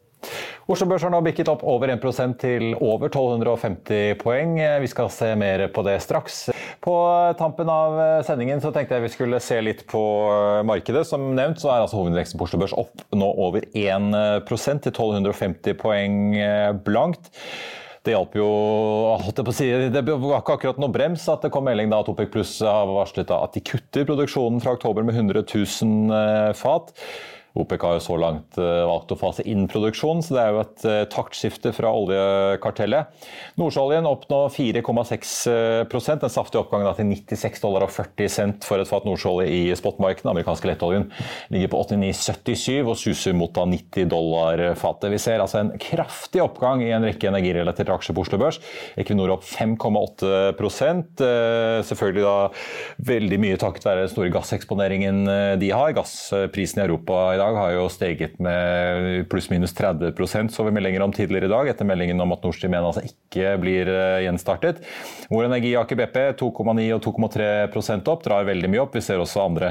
Oslo 0.72 0.88
Børs 0.88 1.04
har 1.04 1.12
nå 1.12 1.20
bikket 1.26 1.50
opp 1.52 1.64
over 1.68 1.92
1% 1.92 2.38
til 2.40 2.70
over 2.78 3.10
1250 3.10 4.16
poeng. 4.22 4.54
Vi 4.84 4.90
skal 4.92 5.10
se 5.12 5.34
mer 5.40 5.66
på 5.74 5.84
det 5.88 5.98
straks. 6.06 6.44
På 6.84 6.96
tampen 7.40 7.70
av 7.72 7.98
sendingen 8.28 8.62
så 8.64 8.72
tenkte 8.76 8.98
jeg 8.98 9.08
vi 9.08 9.12
skulle 9.16 9.42
se 9.44 9.60
litt 9.64 9.84
på 9.90 10.02
markedet. 10.68 11.04
Som 11.10 11.32
nevnt 11.38 11.60
så 11.64 11.74
er 11.74 11.84
altså 11.84 12.00
hovedindeksen 12.00 12.40
på 12.40 12.48
Oslo 12.48 12.62
Børs 12.62 12.78
opp 12.78 13.04
nå 13.18 13.34
over 13.42 13.68
1% 13.74 14.88
til 14.88 14.94
1250 14.94 15.78
poeng 15.82 16.18
blankt. 16.86 17.34
Det 18.02 18.16
hjalp 18.16 18.34
jo 18.34 18.48
si, 19.54 19.68
Det 19.94 20.02
var 20.08 20.40
ikke 20.40 20.56
akkurat 20.56 20.80
noe 20.82 20.94
brems 20.94 21.28
at 21.30 21.44
det 21.46 21.52
kom 21.54 21.68
melding 21.68 21.92
da 21.92 22.00
at 22.02 22.10
OPEC 22.10 22.32
Pluss 22.34 22.56
har 22.66 22.90
varslet 22.90 23.30
at 23.36 23.54
de 23.54 23.62
kutter 23.62 24.08
produksjonen 24.10 24.58
fra 24.64 24.74
oktober 24.74 25.06
med 25.06 25.20
100 25.20 25.44
000 25.46 26.56
fat. 26.58 26.90
OPEC 27.54 27.84
har 27.84 27.98
jo 27.98 28.04
så 28.04 28.16
langt 28.20 28.58
eh, 28.62 28.84
valgt 28.88 29.12
å 29.12 29.18
fase 29.20 29.44
inn 29.50 29.66
produksjon, 29.72 30.22
så 30.24 30.36
det 30.36 30.44
er 30.44 30.54
jo 30.54 30.62
et 30.64 30.86
eh, 30.88 31.02
taktskifte 31.12 31.74
fra 31.76 31.92
oljekartellet. 31.92 33.26
Nordsjøoljen 33.60 34.08
opp 34.08 34.24
nå 34.32 34.40
4,6% 34.56 36.24
en 36.24 36.32
saftig 36.32 36.62
oppgang 36.62 36.88
til 36.96 37.10
96 37.12 37.64
dollar 37.64 37.88
og 37.88 37.92
40 37.92 38.32
cent 38.32 38.68
for 38.68 38.80
et 38.80 38.88
fat 38.88 39.08
nordsjøolje 39.08 39.52
i 39.52 39.76
spotmarkedet. 39.76 40.24
Den 40.24 40.32
amerikanske 40.32 40.70
lettoljen 40.70 41.10
ligger 41.52 41.74
på 41.74 41.82
89,77 41.90 42.80
og 42.86 42.96
suser 43.00 43.36
mot 43.36 43.52
90 43.52 44.08
dollar 44.12 44.64
fatet. 44.80 45.12
Vi 45.12 45.20
ser 45.20 45.44
altså 45.44 45.60
en 45.60 45.74
kraftig 45.82 46.44
oppgang 46.44 46.86
i 46.86 46.94
en 46.96 47.08
rekke 47.08 47.28
energirelaterte 47.32 47.92
aksjer 47.98 48.16
på 48.16 48.24
Oslo 48.24 48.40
Børs. 48.40 48.62
Equinor 49.02 49.36
opp 49.36 49.44
5,8 49.48 50.32
eh, 50.32 51.84
Selvfølgelig 51.92 52.24
da 52.24 52.36
veldig 53.12 53.42
mye 53.42 53.60
takket 53.60 53.86
være 53.88 54.06
den 54.06 54.14
store 54.14 54.32
gasseksponeringen 54.32 55.24
de 55.60 55.70
har. 55.74 55.92
Gassprisen 55.98 56.80
i 56.80 56.86
Europa 56.86 57.20
i 57.36 57.41
dag 57.42 57.58
har 57.58 57.74
jo 57.76 57.88
steget 57.92 58.38
med 58.42 59.28
pluss-minus 59.32 59.74
30% 59.78 60.54
så 60.54 60.66
vi 60.68 60.74
meldinger 60.76 61.02
om 61.06 61.14
tidligere 61.16 61.50
i 61.50 61.52
dag, 61.52 61.66
etter 61.72 61.90
meldingen 61.90 62.22
om 62.24 62.34
at 62.36 62.44
Nord 62.46 62.56
Stream 62.58 62.76
1 62.78 62.88
altså 62.88 63.04
ikke 63.08 63.46
blir 63.62 63.86
eh, 63.92 64.24
gjenstartet. 64.28 64.76
Hvor 65.32 65.48
Energi 65.48 65.72
Aker 65.80 66.00
BP 66.00 66.18
2,9 66.42 66.88
og 66.96 67.02
2,3 67.08 68.00
opp, 68.12 68.26
drar 68.26 68.48
veldig 68.48 68.70
mye 68.72 68.84
opp. 68.86 68.94
Vi 68.98 69.06
ser 69.06 69.22
også 69.22 69.46
andre 69.46 69.70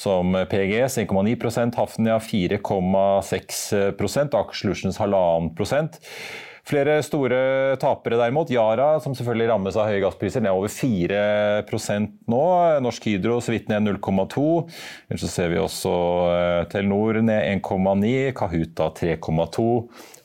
som 0.00 0.24
PGS 0.50 0.94
1,9% 1.04 1.80
Hafnia 1.80 2.16
4,6% 2.24 4.38
Aker 4.40 4.56
Solutions 4.64 4.96
1,5 5.00 6.49
Flere 6.68 6.98
store 7.04 7.40
tapere 7.80 8.18
derimot. 8.20 8.50
Yara, 8.52 8.92
som 9.02 9.14
selvfølgelig 9.16 9.50
rammes 9.52 9.78
av 9.80 9.88
høye 9.88 10.02
gasspriser, 10.04 10.44
ned 10.44 10.54
over 10.54 10.72
4% 10.72 12.14
nå. 12.30 12.42
Norsk 12.84 13.08
Hydro 13.08 13.40
så 13.42 13.54
vidt 13.54 13.70
ned 13.72 13.88
0,2. 13.88 14.46
Ellers 15.08 15.24
så 15.24 15.32
ser 15.32 15.52
vi 15.54 15.60
også 15.62 15.94
eh, 16.34 16.62
Telenor 16.72 17.22
ned 17.24 17.60
1,9, 17.60 18.14
Kahuta 18.36 18.90
3,2 19.00 19.68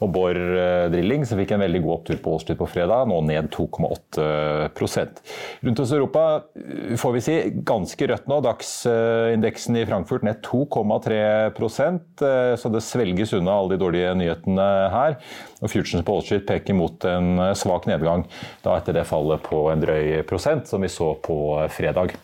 og 0.04 0.12
Borr 0.12 0.38
eh, 0.38 0.88
Drilling, 0.92 1.24
som 1.28 1.40
fikk 1.40 1.54
en 1.56 1.64
veldig 1.64 1.82
god 1.86 1.94
opptur 2.00 2.20
på 2.24 2.34
Wall 2.34 2.58
på 2.60 2.68
fredag, 2.68 3.08
nå 3.10 3.22
ned 3.28 3.48
2,8% 3.54 5.22
Rundt 5.66 5.82
hos 5.82 5.94
Europa 5.96 6.24
eh, 6.60 6.96
får 7.00 7.16
vi 7.16 7.24
si 7.24 7.38
ganske 7.68 8.10
rødt 8.12 8.28
nå. 8.32 8.42
Dagsindeksen 8.46 9.80
i 9.80 9.86
Frankfurt 9.88 10.26
ned 10.28 10.42
2,3% 10.46 12.26
så 12.60 12.72
det 12.72 12.84
svelges 12.84 13.34
unna 13.38 13.56
alle 13.56 13.76
de 13.76 13.82
dårlige 13.82 14.12
nyhetene 14.20 14.68
her. 14.92 15.18
Og 15.62 15.72
futures 15.72 16.06
på 16.06 16.18
Wall 16.18 16.46
peker 16.48 16.78
mot 16.78 17.08
en 17.08 17.28
svak 17.58 17.88
nedgang 17.90 18.26
da 18.66 18.76
etter 18.80 18.96
det 18.98 19.08
fallet 19.08 19.44
på 19.46 19.68
en 19.72 19.84
drøy 19.84 20.22
prosent 20.28 20.68
som 20.70 20.84
vi 20.84 20.92
så 20.92 21.14
på 21.24 21.38
fredag 21.74 22.16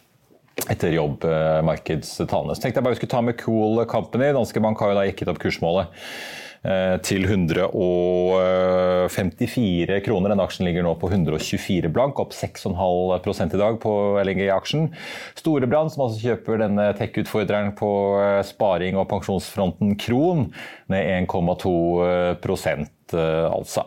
etter 0.70 0.94
jobbmarkedstallene. 0.94 2.56
Så 2.56 2.66
tenkte 2.66 2.80
jeg 2.80 2.86
bare 2.86 2.96
vi 2.96 3.02
skulle 3.02 3.16
ta 3.16 3.24
med 3.26 3.40
Cool 3.42 3.86
Company. 3.90 4.30
Danske 4.36 4.62
Bank 4.64 4.82
har 4.84 4.92
jo 4.92 5.00
da 5.00 5.08
jekket 5.08 5.32
opp 5.32 5.42
kursmålet 5.42 5.88
Eh, 5.92 6.51
til 7.02 7.26
154 7.26 9.98
kroner. 10.06 10.30
Den 10.30 10.44
aksjen 10.44 10.68
ligger 10.68 10.84
nå 10.86 10.92
på 11.02 11.10
124 11.10 11.90
blank, 11.90 12.20
opp 12.22 12.36
6,5 12.38 13.56
i 13.56 13.58
dag 13.58 13.80
på 13.82 14.22
LNG-aksjen. 14.22 14.92
Storebrand, 15.40 15.92
som 15.94 16.04
altså 16.06 16.20
kjøper 16.22 16.62
denne 16.62 16.86
tech-utfordreren 17.00 17.74
på 17.80 17.90
eh, 18.22 18.44
sparing 18.46 19.00
og 19.00 19.10
pensjonsfronten 19.10 19.96
Kron, 20.02 20.54
med 20.92 21.02
1,2 21.26 21.74
eh, 22.06 22.36
altså. 23.50 23.84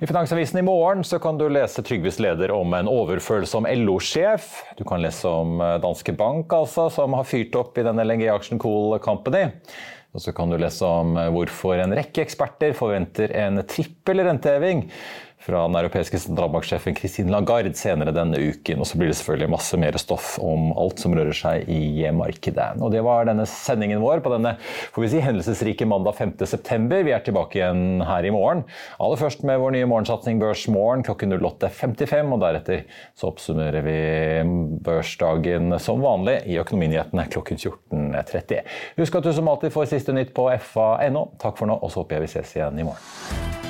I 0.00 0.06
Finansavisen 0.08 0.58
i 0.58 0.64
morgen 0.64 1.04
så 1.04 1.18
kan 1.20 1.36
du 1.36 1.44
lese 1.52 1.82
Trygves 1.84 2.16
leder 2.24 2.54
om 2.56 2.72
en 2.72 2.88
overfølelse 2.88 3.58
om 3.58 3.66
LO-sjef. 3.68 4.46
Du 4.78 4.84
kan 4.88 5.02
lese 5.04 5.28
om 5.28 5.60
Danske 5.60 6.14
Bank, 6.16 6.48
altså, 6.56 6.88
som 6.90 7.12
har 7.18 7.28
fyrt 7.28 7.52
opp 7.60 7.76
i 7.76 7.84
den 7.84 8.00
LNG-aksjen 8.00 8.62
Cool 8.62 8.96
Company. 9.04 9.50
Og 10.10 10.22
så 10.24 10.34
kan 10.34 10.50
du 10.50 10.58
lese 10.58 10.86
om 10.86 11.16
eh, 11.20 11.30
hvorfor 11.34 11.80
en 11.80 11.94
rekke 11.96 12.24
eksperter 12.24 12.74
forventer 12.76 13.34
en 13.44 13.62
trippel 13.68 14.24
renteheving 14.26 14.86
fra 15.40 15.62
den 15.64 15.76
europeiske 15.80 16.18
sentralbanksjefen 16.20 16.96
Christine 16.98 17.32
Lagarde 17.32 17.72
senere 17.78 18.12
denne 18.14 18.38
uken. 18.38 18.82
Og 18.82 18.88
så 18.88 18.98
blir 19.00 19.10
det 19.10 19.16
selvfølgelig 19.18 19.52
masse 19.54 19.78
mer 19.80 19.96
stoff 20.00 20.34
om 20.42 20.70
alt 20.78 21.00
som 21.00 21.14
rører 21.16 21.36
seg 21.36 21.70
i 21.72 22.04
markedet. 22.14 22.68
Og 22.80 22.92
det 22.92 23.02
var 23.06 23.28
denne 23.28 23.46
sendingen 23.48 24.02
vår 24.04 24.20
på 24.24 24.34
denne 24.34 24.56
får 24.60 25.04
vi 25.04 25.10
si, 25.14 25.22
hendelsesrike 25.24 25.88
mandag 25.88 26.18
5.9. 26.20 27.00
Vi 27.06 27.14
er 27.16 27.24
tilbake 27.24 27.60
igjen 27.60 28.04
her 28.04 28.26
i 28.26 28.34
morgen. 28.34 28.66
Aller 29.00 29.20
først 29.20 29.44
med 29.48 29.60
vår 29.62 29.76
nye 29.78 29.88
morgensatsing 29.90 30.42
Børsmorgen 30.42 31.06
klokken 31.08 31.32
08.55. 31.38 32.34
Og 32.36 32.44
deretter 32.44 32.84
så 33.16 33.32
oppsummerer 33.32 33.86
vi 33.86 33.98
børsdagen 34.84 35.78
som 35.80 36.04
vanlig 36.04 36.40
i 36.50 36.60
Økonominyhetene 36.60 37.28
klokken 37.32 37.60
14.30. 37.60 38.62
Husk 39.00 39.20
at 39.20 39.26
du 39.26 39.32
som 39.36 39.48
alltid 39.50 39.72
får 39.74 39.92
siste 39.94 40.16
nytt 40.16 40.34
på 40.36 40.50
fa.no. 40.60 41.26
Takk 41.40 41.60
for 41.60 41.70
nå, 41.70 41.80
og 41.80 41.92
så 41.92 42.02
håper 42.02 42.18
jeg 42.18 42.28
vi 42.28 42.32
ses 42.36 42.56
igjen 42.58 42.80
i 42.80 42.88
morgen. 42.90 43.69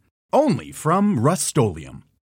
only 0.33 0.71
from 0.71 1.19
Rust 1.19 1.55